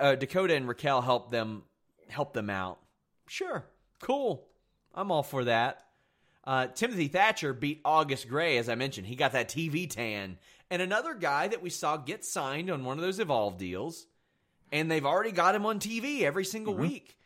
[0.00, 1.64] uh, Dakota and Raquel help them
[2.08, 2.78] help them out.
[3.26, 3.64] Sure,
[4.00, 4.46] cool.
[4.94, 5.84] I'm all for that.
[6.44, 9.06] Uh, Timothy Thatcher beat August Grey, as I mentioned.
[9.06, 10.38] He got that TV tan.
[10.72, 14.06] And another guy that we saw get signed on one of those Evolve deals,
[14.72, 16.84] and they've already got him on TV every single mm-hmm.
[16.84, 17.18] week.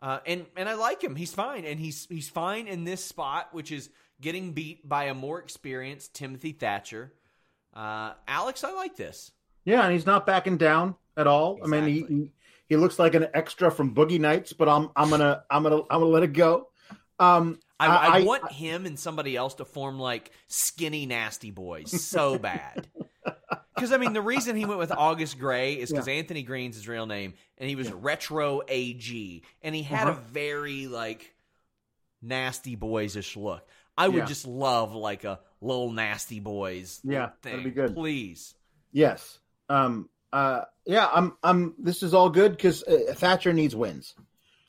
[0.00, 1.14] Uh, and and I like him.
[1.14, 5.14] He's fine, and he's he's fine in this spot, which is getting beat by a
[5.14, 7.12] more experienced Timothy Thatcher.
[7.74, 9.30] Uh, Alex, I like this.
[9.66, 11.58] Yeah, and he's not backing down at all.
[11.58, 11.78] Exactly.
[11.78, 12.30] I mean, he,
[12.66, 16.00] he looks like an extra from Boogie Nights, but I'm I'm gonna I'm gonna I'm
[16.00, 16.68] gonna let it go.
[17.18, 21.50] Um, I, I, I want I, him and somebody else to form like skinny nasty
[21.50, 22.88] boys so bad.
[23.74, 26.14] Because I mean, the reason he went with August Grey is because yeah.
[26.14, 27.96] Anthony Green's his real name, and he was yeah.
[27.98, 30.18] retro AG, and he had uh-huh.
[30.18, 31.34] a very like
[32.22, 33.66] nasty boysish look.
[33.98, 34.24] I would yeah.
[34.24, 37.00] just love like a little nasty boys.
[37.04, 37.52] Yeah, thing.
[37.52, 37.94] that'd be good.
[37.94, 38.54] Please.
[38.92, 39.38] Yes.
[39.68, 40.08] Um.
[40.32, 40.62] Uh.
[40.86, 41.08] Yeah.
[41.12, 41.36] I'm.
[41.42, 41.74] I'm.
[41.78, 44.14] This is all good because uh, Thatcher needs wins.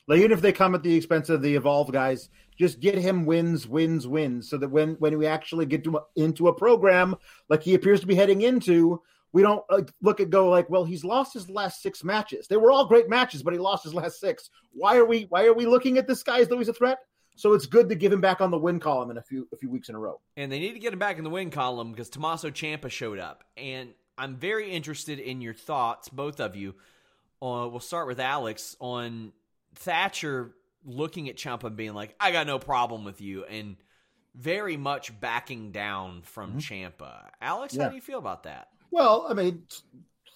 [0.06, 2.28] Like even if they come at the expense of the evolved guys,
[2.58, 6.48] just get him wins, wins, wins, so that when when we actually get to into
[6.48, 7.14] a program
[7.48, 9.00] like he appears to be heading into,
[9.32, 12.48] we don't like, look at go like, well, he's lost his last six matches.
[12.48, 14.50] They were all great matches, but he lost his last six.
[14.72, 16.98] Why are we why are we looking at this guy as though he's a threat?
[17.36, 19.56] So it's good to give him back on the win column in a few a
[19.56, 20.20] few weeks in a row.
[20.36, 23.20] And they need to get him back in the win column because Tommaso Ciampa showed
[23.20, 26.74] up, and I'm very interested in your thoughts, both of you.
[27.40, 29.32] Uh, we'll start with Alex on
[29.76, 30.54] Thatcher
[30.88, 33.76] looking at Ciampa and being like, "I got no problem with you," and
[34.34, 36.58] very much backing down from mm-hmm.
[36.58, 37.28] Ciampa.
[37.40, 37.84] Alex, yeah.
[37.84, 38.68] how do you feel about that?
[38.90, 39.64] Well, I mean,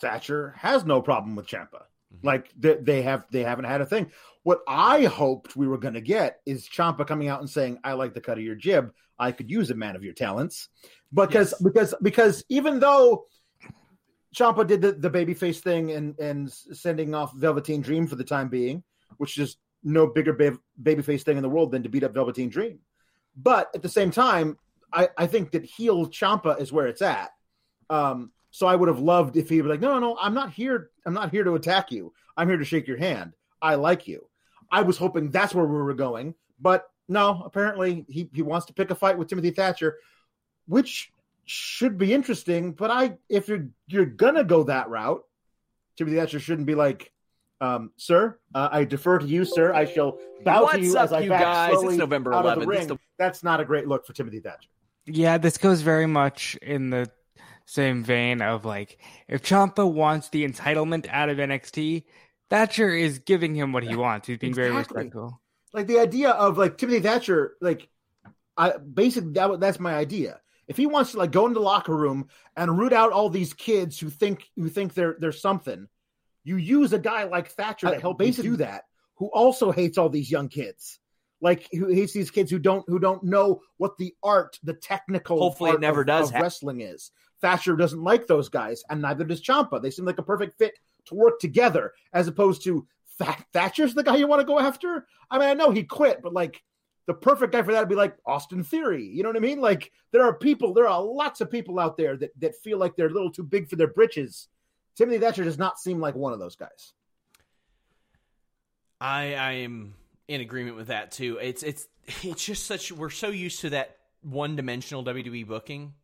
[0.00, 1.84] Thatcher has no problem with Ciampa.
[2.12, 2.26] Mm-hmm.
[2.26, 4.10] Like they, they, have, they haven't had a thing.
[4.42, 7.92] What I hoped we were going to get is Ciampa coming out and saying, "I
[7.94, 8.92] like the cut of your jib.
[9.18, 10.68] I could use a man of your talents,"
[11.12, 11.62] because yes.
[11.62, 13.26] because because even though.
[14.34, 18.48] Ciampa did the, the babyface thing and and sending off Velveteen Dream for the time
[18.48, 18.82] being
[19.18, 22.48] which is no bigger ba- babyface thing in the world than to beat up Velveteen
[22.48, 22.78] Dream.
[23.36, 24.58] But at the same time,
[24.92, 27.30] I, I think that heel Ciampa is where it's at.
[27.88, 30.52] Um, so I would have loved if he was like, no, no, no, I'm not
[30.52, 30.90] here.
[31.06, 32.12] I'm not here to attack you.
[32.36, 33.32] I'm here to shake your hand.
[33.60, 34.28] I like you.
[34.70, 37.42] I was hoping that's where we were going, but no.
[37.44, 39.98] Apparently, he he wants to pick a fight with Timothy Thatcher,
[40.66, 41.12] which
[41.44, 42.72] should be interesting.
[42.72, 45.22] But I, if you're you're gonna go that route,
[45.96, 47.12] Timothy Thatcher shouldn't be like,
[47.62, 49.72] um, sir, uh, I defer to you, sir.
[49.72, 51.70] I shall bow What's to you up, as I you back guys?
[51.70, 52.52] slowly it's November out 11th.
[52.54, 52.86] of the ring.
[52.88, 52.98] The...
[53.18, 54.68] That's not a great look for Timothy Thatcher.
[55.06, 57.08] Yeah, this goes very much in the
[57.66, 58.98] same vein of like
[59.28, 62.02] if Ciampa wants the entitlement out of NXT,
[62.50, 64.26] Thatcher is giving him what he wants.
[64.26, 64.70] He's being exactly.
[64.70, 65.40] very respectful.
[65.72, 67.88] Like the idea of like Timothy Thatcher, like
[68.56, 70.40] I basically that that's my idea.
[70.66, 73.54] If he wants to like go into the locker room and root out all these
[73.54, 75.86] kids who think who think they're they're something,
[76.44, 78.84] you use a guy like Thatcher to help basically do that,
[79.16, 80.98] who also hates all these young kids.
[81.40, 85.38] Like who hates these kids who don't who don't know what the art, the technical
[85.38, 87.10] hopefully it never of, does of wrestling is.
[87.40, 89.82] Thatcher doesn't like those guys, and neither does Ciampa.
[89.82, 92.86] They seem like a perfect fit to work together, as opposed to
[93.18, 95.06] Th- Thatcher's the guy you want to go after.
[95.30, 96.62] I mean, I know he quit, but like
[97.06, 99.04] the perfect guy for that would be like Austin Theory.
[99.04, 99.60] You know what I mean?
[99.60, 102.94] Like there are people, there are lots of people out there that that feel like
[102.96, 104.48] they're a little too big for their britches
[104.96, 106.92] Timothy Thatcher does not seem like one of those guys.
[109.00, 109.94] I I am
[110.28, 111.38] in agreement with that too.
[111.40, 111.86] It's it's
[112.22, 115.94] it's just such we're so used to that one dimensional WWE booking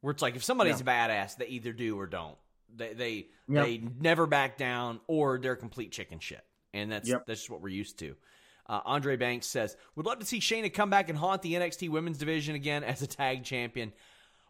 [0.00, 0.92] where it's like if somebody's Yeah.
[1.04, 2.36] a badass, they either do or don't.
[2.74, 3.64] They they Yep.
[3.64, 7.26] they never back down or they're complete chicken shit, and that's Yep.
[7.26, 8.14] that's just what we're used to.
[8.66, 11.88] Uh, Andre Banks says, "Would love to see Shayna come back and haunt the NXT
[11.88, 13.92] Women's Division again as a tag champion."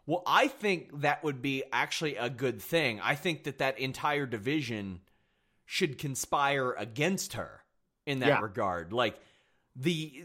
[0.09, 2.99] Well, I think that would be actually a good thing.
[2.99, 5.01] I think that that entire division
[5.67, 7.61] should conspire against her
[8.07, 8.39] in that Yeah.
[8.41, 8.91] regard.
[8.91, 9.19] Like
[9.75, 10.23] the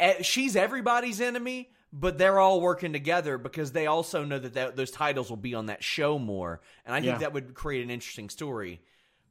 [0.00, 4.74] eh, she's everybody's enemy, but they're all working together because they also know that, that
[4.74, 7.18] those titles will be on that show more, and I think Yeah.
[7.18, 8.80] that would create an interesting story.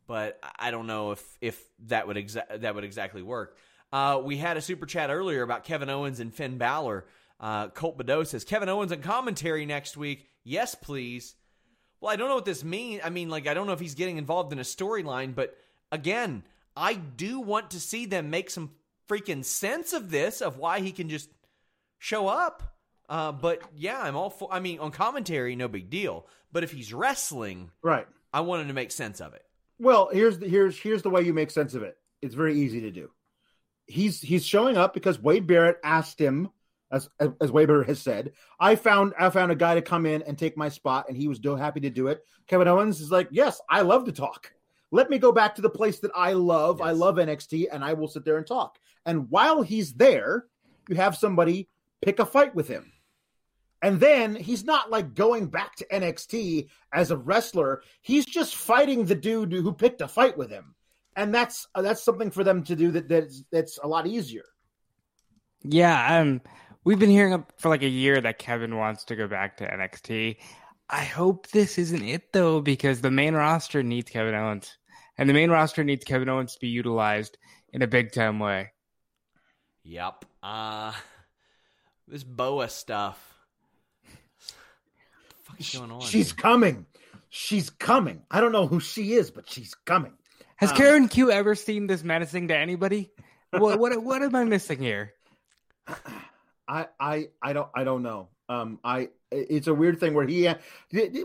[0.05, 3.57] But I- I don't know if if that would exa- that would exactly work.
[3.91, 7.05] Uh, we had a super chat earlier about Kevin Owens and Finn Balor.
[7.39, 10.27] Uh, Colt Bedeau says Kevin Owens on commentary next week.
[10.43, 11.35] Yes, please.
[11.99, 13.01] Well, I don't know what this means.
[13.03, 15.57] I mean, like, I don't know if he's getting involved in a storyline, but
[15.91, 16.43] again,
[16.75, 18.71] I do want to see them make some
[19.09, 21.29] freaking sense of this, of why he can just
[21.99, 22.75] show up.
[23.07, 24.49] Uh, but yeah, I'm all for.
[24.51, 26.25] I mean, on commentary, no big deal.
[26.51, 28.07] But if he's wrestling, Right.
[28.33, 29.43] I wanted to make sense of it.
[29.77, 31.97] Well, here's the here's here's the way you make sense of it.
[32.21, 33.11] It's very easy to do.
[33.87, 36.49] He's he's showing up because Wade Barrett asked him,
[36.95, 37.09] as
[37.41, 40.57] as Barrett has said, I found I found a guy to come in and take
[40.57, 42.23] my spot, and he was so happy to do it.
[42.47, 44.51] Kevin Owens is like, yes, I love to talk.
[44.91, 46.81] Let me go back to the place that I love.
[46.81, 48.77] I love NXT, and I will sit there and talk.
[49.05, 50.45] And while he's there,
[50.87, 51.67] you have somebody
[52.01, 52.91] pick a fight with him.
[53.81, 57.83] And then he's not like going back to NXT as a wrestler.
[58.01, 60.75] He's just fighting the dude who picked a fight with him,
[61.15, 64.45] and that's uh, that's something for them to do that that's, that's a lot easier.
[65.67, 66.41] Yeah, um,
[66.85, 69.67] we've been hearing up for like a year that Kevin wants to go back to
[69.69, 70.37] NXT.
[70.89, 74.77] I hope this isn't it though, because the main roster needs Kevin Owens,
[75.17, 77.37] and the main roster needs Kevin Owens to be utilized
[77.73, 78.71] in a big time way.
[79.83, 80.25] Yep.
[80.41, 80.93] Uh,
[82.07, 83.33] this Boa stuff.
[84.05, 86.01] What the fuck's going on?
[86.01, 86.37] She's here?
[86.37, 86.85] coming.
[87.29, 88.21] She's coming.
[88.31, 90.13] I don't know who she is, but she's coming.
[90.57, 93.11] Has Um, Karen Q ever seemed this menacing to anybody?
[93.51, 95.13] what what what am I missing here?
[96.67, 98.29] I I I don't I don't know.
[98.47, 100.47] Um, I it's a weird thing where he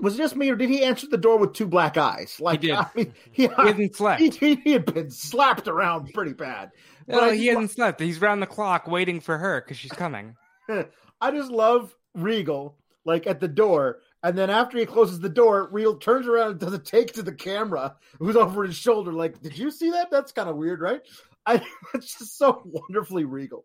[0.00, 2.38] was it just me or did he answer the door with two black eyes?
[2.40, 2.72] Like did.
[2.72, 4.20] I mean, he, He hasn't slept.
[4.20, 6.70] he, he, he had been slapped around pretty bad.
[7.06, 8.00] But No, I he just hasn't slept.
[8.00, 10.36] He's round the clock waiting for her because she's coming.
[10.68, 14.00] I just love Regal, like at the door.
[14.22, 17.22] And then after he closes the door, Regal turns around and does a take to
[17.22, 19.12] the camera, who's over his shoulder.
[19.12, 20.10] Like, did you see that?
[20.10, 21.00] That's kind of weird, right?
[21.46, 21.62] I,
[21.94, 23.64] it's just so wonderfully Regal.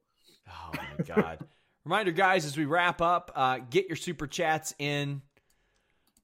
[0.49, 1.45] Oh my god!
[1.85, 5.21] Reminder, guys, as we wrap up, uh, get your super chats in.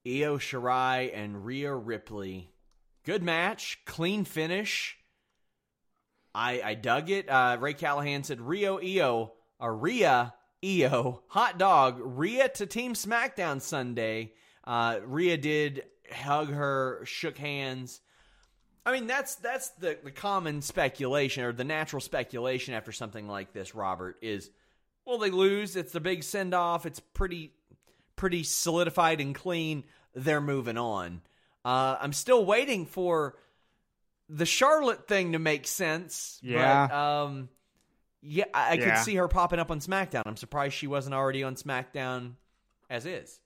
[0.03, 2.49] Io Shirai and Rhea Ripley,
[3.05, 4.97] good match, clean finish.
[6.34, 7.30] I I dug it.
[7.30, 10.34] Uh, Ray Callahan said Rio Io, or Rhea
[10.66, 12.01] Io, hot dog.
[12.03, 14.34] Rhea to Team SmackDown Sunday.
[14.64, 18.01] Uh, Rhea did hug her, shook hands.
[18.84, 23.53] I mean, that's that's the, the common speculation or the natural speculation after something like
[23.53, 24.49] this, Robert, is
[25.12, 27.53] well, they lose, it's the big send off, it's pretty
[28.16, 29.84] pretty solidified and clean,
[30.16, 31.22] they're moving on.
[31.66, 33.36] Uh, I'm still waiting for
[34.30, 36.39] the Charlotte thing to make sense.
[36.41, 36.88] Yeah.
[36.88, 37.49] But, um
[38.24, 40.22] yeah, I, I could see her popping up on SmackDown.
[40.28, 42.34] I'm surprised she wasn't already on SmackDown
[42.89, 43.39] as is.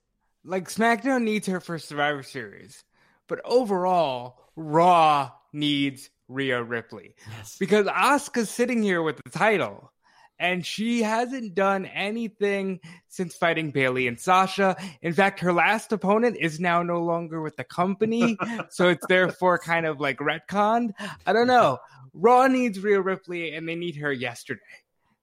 [0.44, 2.84] Like SmackDown needs her for Survivor Series,
[3.28, 7.58] but overall, Raw needs Rhea Ripley Yes.
[7.58, 9.92] because Asuka's sitting here with the title,
[10.40, 14.76] and she hasn't done anything since fighting Bayley and Sasha.
[15.02, 18.38] In fact, her last opponent is now no longer with the company,
[18.70, 20.94] so it's therefore kind of like retconned.
[21.26, 21.80] I don't know.
[22.14, 24.62] Raw needs Rhea Ripley, and they need her yesterday.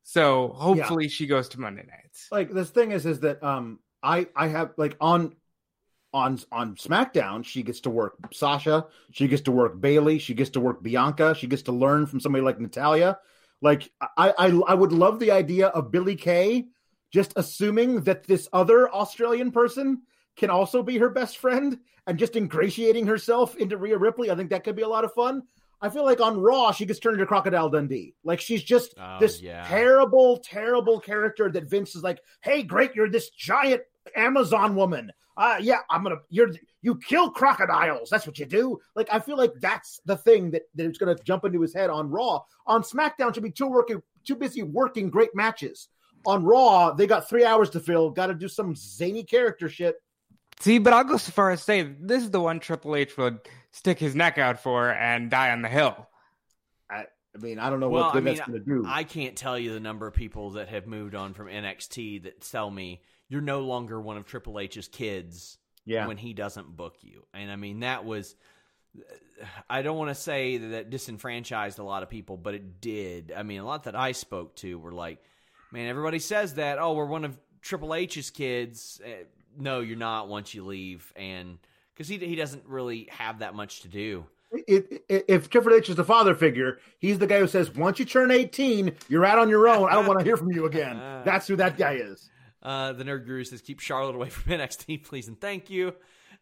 [0.03, 2.29] So hopefully she goes to Monday nights.
[2.31, 5.35] Like this thing is, is that um, I I have like on
[6.13, 10.51] on on SmackDown, she gets to work Sasha, she gets to work Bayley, she gets
[10.51, 13.19] to work Bianca, she gets to learn from somebody like Natalya.
[13.63, 16.67] Like I I, I would love the idea of Billy Kay
[17.13, 20.03] just assuming that this other Australian person
[20.37, 24.31] can also be her best friend and just ingratiating herself into Rhea Ripley.
[24.31, 25.43] I think that could be a lot of fun.
[25.81, 28.15] I feel like on Raw she gets turned into Crocodile Dundee.
[28.25, 29.65] Like she's just Oh, this yeah.
[29.67, 33.83] terrible, terrible character that Vince is like, "Hey, great, you're this giant
[34.17, 35.13] Amazon woman.
[35.37, 36.51] Uh yeah, I'm gonna you're
[36.83, 38.11] you kill crocodiles.
[38.11, 41.17] That's what you do." Like I feel like that's the thing that that is gonna
[41.25, 42.43] jump into his head on Raw.
[42.67, 45.89] On SmackDown, should be too working, too busy working great matches.
[46.27, 48.11] On Raw, they got three hours to fill.
[48.11, 49.97] Got to do some zany character shit.
[50.61, 53.17] See, but I'll go so far as to say this is the one Triple H
[53.17, 53.41] would
[53.73, 56.09] stick his neck out for and die on the hill.
[57.35, 58.85] I mean, I don't know Well, what I mean, that's going to do.
[58.87, 62.43] I can't tell you the number of people that have moved on from NXT that
[62.43, 66.97] tell me you're no longer one of Triple H's kids yeah, when he doesn't book
[67.03, 67.27] you.
[67.35, 68.35] And I mean, that was.
[69.69, 73.33] I don't want to say that that disenfranchised a lot of people, but it did.
[73.37, 75.19] I mean, a lot that I spoke to were like,
[75.73, 76.79] man, everybody says that.
[76.79, 79.01] Oh, we're one of Triple H's kids.
[79.05, 79.25] Eh,
[79.59, 81.11] No, you're not once you leave.
[81.17, 81.59] And
[81.95, 84.27] because he, he doesn't really have that much to do.
[84.69, 87.99] it, it, if Triple H is the father figure, he's the guy who says, "Once
[87.99, 89.89] you turn 18, you're out on your own.
[89.89, 92.29] I don't want to hear from you again." That's who that guy is.
[92.63, 95.95] Uh, the Nerd Guru says, keep Charlotte away from NXT, please, and thank you.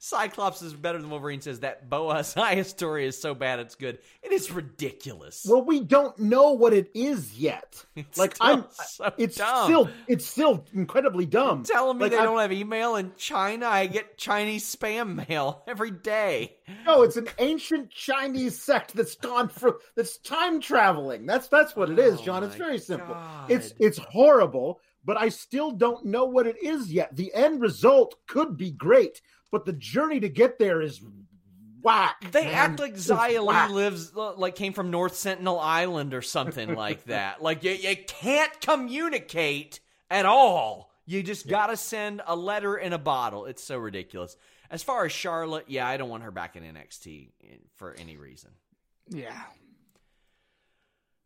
[0.02, 3.98] Cyclops is better than Wolverine says that Boa Isaiah story is so bad it's good.
[4.22, 5.46] It is ridiculous.
[5.46, 7.84] Well, we don't know what it is yet.
[7.96, 9.64] It's like still I'm, so it's dumb.
[9.66, 11.64] still, it's still incredibly dumb.
[11.64, 13.66] telling me Like, they I'm- don't have email in China.
[13.66, 16.56] I get Chinese spam mail every day.
[16.86, 21.26] No, it's an ancient Chinese sect that's gone for that's time traveling.
[21.26, 22.42] That's that's what it is, Oh John.
[22.44, 23.12] It's my very simple.
[23.14, 23.50] God.
[23.50, 27.16] It's it's horrible, but I still don't know what it is yet.
[27.16, 29.20] The end result could be great,
[29.50, 31.00] but the journey to get there is
[31.82, 32.30] whack.
[32.30, 32.54] They man.
[32.54, 33.70] act like It's Xia Li whack.
[33.70, 37.42] lives uh, like came from North Sentinel Island or something like that.
[37.42, 40.90] Like you, you can't communicate at all.
[41.06, 43.46] You just gotta send a letter in a bottle.
[43.46, 44.36] It's so ridiculous.
[44.70, 47.30] As far as Charlotte, yeah, I don't want her back in NXT
[47.74, 48.50] for any reason.
[49.08, 49.40] Yeah.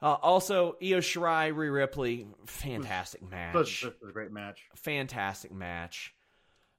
[0.03, 3.55] Uh, also, Io Shirai, Rhea Ripley, fantastic This match.
[3.55, 4.63] was- this was a great match.
[4.75, 6.15] fantastic match.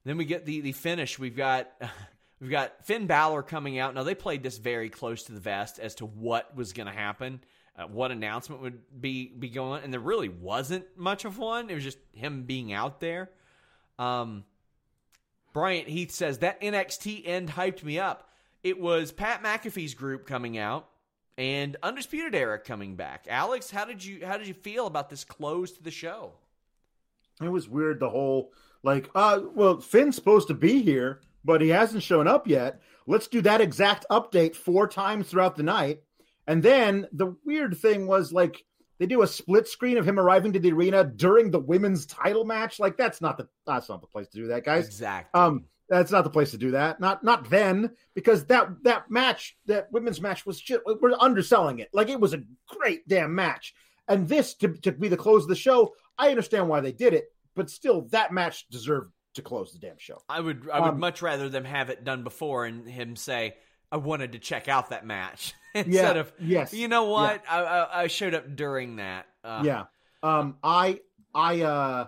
[0.04, 1.18] Then we get the the finish.
[1.18, 1.68] We've got
[2.40, 3.94] we've got Finn Balor coming out.
[3.94, 6.92] Now they played this very close to the vest as to what was going to
[6.92, 7.40] happen,
[7.76, 11.68] uh, what announcement would be be going on, and there really wasn't much of one.
[11.70, 13.30] It was just him being out there.
[13.98, 14.44] Um,
[15.52, 18.30] Bryant Heath says that NXT end hyped me up.
[18.62, 20.88] It was Pat McAfee's group coming out
[21.38, 23.26] and Undisputed Era coming back.
[23.28, 26.32] Alex, how did you how did you feel about this close to the show?
[27.42, 28.00] It was weird.
[28.00, 28.52] The whole
[28.82, 32.80] like, uh, well, Finn's supposed to be here, but he hasn't shown up yet.
[33.06, 36.02] Let's do that exact update four times throughout the night.
[36.46, 38.64] And then the weird thing was like
[38.98, 42.44] they do a split screen of him arriving to the arena during the women's title
[42.44, 42.78] match.
[42.78, 44.86] Like that's not the that's not the place to do that, guys.
[44.86, 45.38] Exactly.
[45.38, 47.00] Um, that's not the place to do that.
[47.00, 51.88] Not not then because that that match, that women's match was just we're underselling it.
[51.92, 53.74] Like it was a great damn match.
[54.08, 57.12] And this to, to be the close of the show, I understand why they did
[57.12, 60.18] it, but still that match deserved to close the damn show.
[60.28, 63.56] I would I would Um, much rather them have it done before and him say
[63.92, 67.42] I wanted to check out that match instead Yeah, of yes, You know what?
[67.48, 69.26] I, I I showed up during that.
[69.44, 69.84] Uh, yeah.
[70.22, 71.00] Um I
[71.34, 72.06] I uh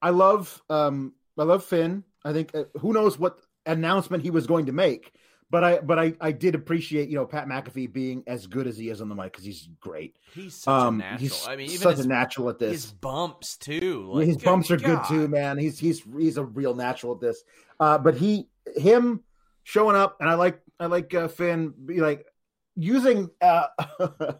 [0.00, 2.04] I love um I love Finn.
[2.26, 5.12] I think uh, who knows what announcement he was going to make.
[5.48, 8.76] But I, but I, I did appreciate, you know, Pat McAfee being as good as
[8.76, 10.16] he is on the mic because he's great.
[10.34, 11.18] He's such Um, a natural.
[11.20, 12.72] he's I mean, even such his, a natural at this.
[12.72, 14.10] his bumps too.
[14.12, 15.06] Like, his bumps are God.
[15.06, 15.56] good too, man.
[15.56, 17.44] He's he's he's a real natural at this.
[17.78, 19.20] Uh, but he him
[19.62, 22.26] showing up, and I like I like uh, Finn be like
[22.74, 23.66] using uh,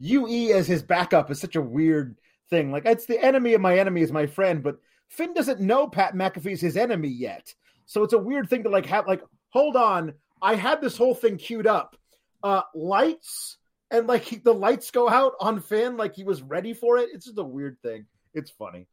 [0.00, 2.18] UE as his backup is such a weird
[2.50, 2.72] thing.
[2.72, 4.78] Like it's the enemy of my enemy is my friend, but
[5.12, 7.54] Finn doesn't know Pat McAfee's his enemy yet,
[7.86, 9.06] so it's a weird thing to like have.
[9.06, 11.96] Like, hold on, I had this whole thing queued up.
[12.42, 13.58] Uh, lights
[13.90, 17.10] and like he, the lights go out on Finn, like he was ready for it.
[17.12, 18.06] It's just a weird thing.
[18.34, 18.86] It's funny.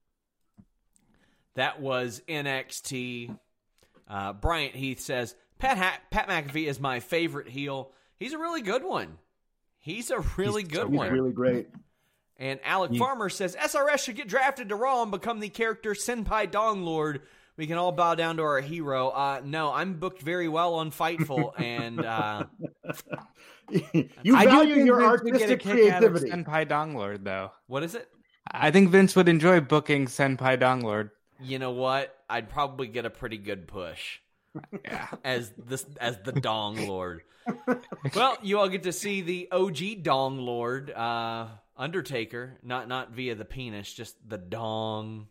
[1.55, 3.35] That was NXT.
[4.07, 7.91] Uh, Bryant Heath says Pat ha- Pat McAfee is my favorite heel.
[8.17, 9.17] He's a really good one.
[9.79, 11.11] He's a really He's- good he's one.
[11.11, 11.69] really great.
[12.39, 16.49] And Alec Farmer says SRS should get drafted to Raw and become the character Senpai
[16.49, 17.21] Dong Lord.
[17.57, 19.09] We can all bow down to our hero.
[19.09, 22.45] Uh, no, I'm booked very well on Fightful, and uh,
[24.23, 26.29] you I do value your Vince would get a artistic kick out of creativity.
[26.31, 27.51] Senpai Donglord, though.
[27.67, 28.09] what is it?
[28.49, 31.11] I think Vince would enjoy booking Senpai Donglord.
[31.41, 32.15] You know what?
[32.29, 34.19] I'd probably get a pretty good push
[34.85, 35.07] Yeah.
[35.23, 37.21] as this as the Dong Lord.
[38.15, 41.47] well, you all get to see the OG Dong Lord, uh,
[41.79, 45.27] Undertaker, not not via the penis, just the Dong,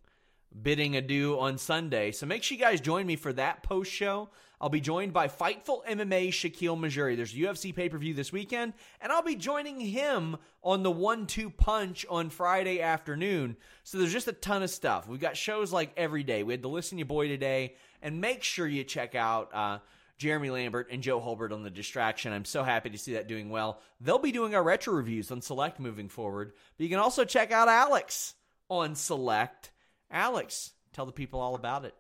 [0.63, 2.11] bidding adieu on Sunday.
[2.11, 4.31] So make sure you guys join me for that post show.
[4.61, 7.17] I'll be joined by Fightful MMA Shakiel Mahjouri.
[7.17, 10.91] There's a UFC pay per view this weekend, and I'll be joining him on the
[10.91, 13.57] one two punch on Friday afternoon.
[13.85, 15.07] So there's just a ton of stuff.
[15.07, 16.43] We've got shows like every day.
[16.43, 19.79] We had the Listen You Boy today, and make sure you check out uh,
[20.19, 22.33] Jeremy Lambert and Joe Holbert on the Distraction.
[22.33, 23.81] I'm so happy to see that doing well.
[24.01, 27.53] They'll be doing our retro reviews on Select moving forward, but you can also check
[27.53, 28.35] out Alex
[28.69, 29.71] on Select.
[30.11, 31.95] Alex, tell the people all about it.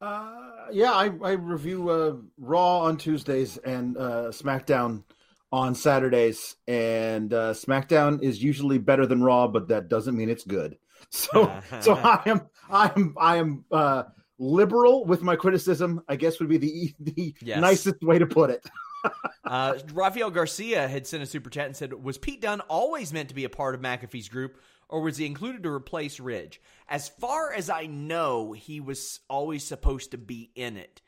[0.00, 5.04] Uh, yeah, I, I review uh, Raw on Tuesdays and uh, SmackDown
[5.52, 10.44] on Saturdays, and uh, SmackDown is usually better than Raw, but that doesn't mean it's
[10.44, 10.76] good.
[11.10, 14.04] So, so I am, I am, I am uh,
[14.42, 16.02] liberal with my criticism.
[16.08, 17.60] I guess would be the the Yes.
[17.60, 18.68] nicest way to put it.
[19.44, 23.30] Uh, Rafael Garcia had sent a super chat and said, "Was Pete Dunne always meant
[23.30, 24.56] to be a part of McAfee's group,
[24.88, 29.64] or was he included to replace Ridge?" As far as I know, he was always
[29.64, 31.02] supposed to be in it.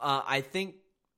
[0.00, 0.76] Uh, I think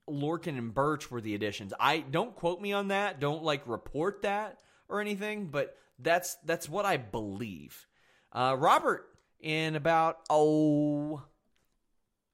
[0.09, 1.75] Lorcan and Birch were the additions.
[1.79, 3.21] I don't quote me on that.
[3.21, 4.59] Don't like report that
[4.89, 7.87] or anything, but that's that's what I believe.
[8.33, 9.07] Uh, Robert,
[9.41, 11.23] in about oh.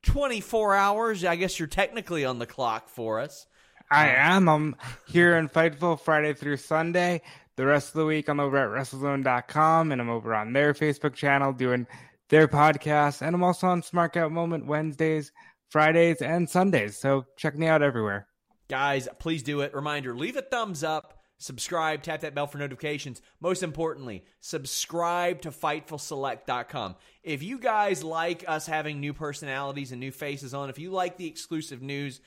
[0.02, 1.24] 24 hours.
[1.24, 3.46] I guess you're technically on the clock for us.
[3.90, 4.48] I am.
[4.48, 4.76] I'm
[5.06, 7.22] here in Fightful Friday through Sunday.
[7.56, 11.14] The rest of the week, I'm over at WrestleZone.com and I'm over on their Facebook
[11.14, 11.86] channel doing
[12.30, 13.20] their podcast.
[13.20, 15.30] And I'm also on Smark Out Moment Wednesdays,
[15.68, 16.96] Fridays, and Sundays.
[16.96, 18.26] So check me out everywhere.
[18.68, 19.74] Guys, please do it.
[19.74, 23.20] Reminder leave a thumbs up, subscribe, tap that bell for notifications.
[23.40, 26.94] Most importantly, subscribe to FightfulSelect.com.
[27.24, 31.16] If you guys like us having new personalities and new faces on, if you like
[31.16, 32.20] the exclusive news,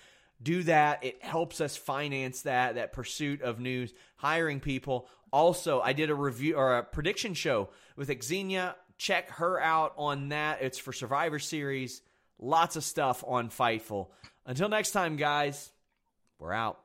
[0.44, 1.04] do that.
[1.04, 5.08] It helps us finance that that pursuit of news, hiring people.
[5.32, 8.76] Also, I did a review or a prediction show with Xenia.
[8.98, 10.62] Check her out on that.
[10.62, 12.02] It's for Survivor Series.
[12.38, 14.08] Lots of stuff on Fightful.
[14.46, 15.72] Until next time, guys,
[16.38, 16.85] we're out.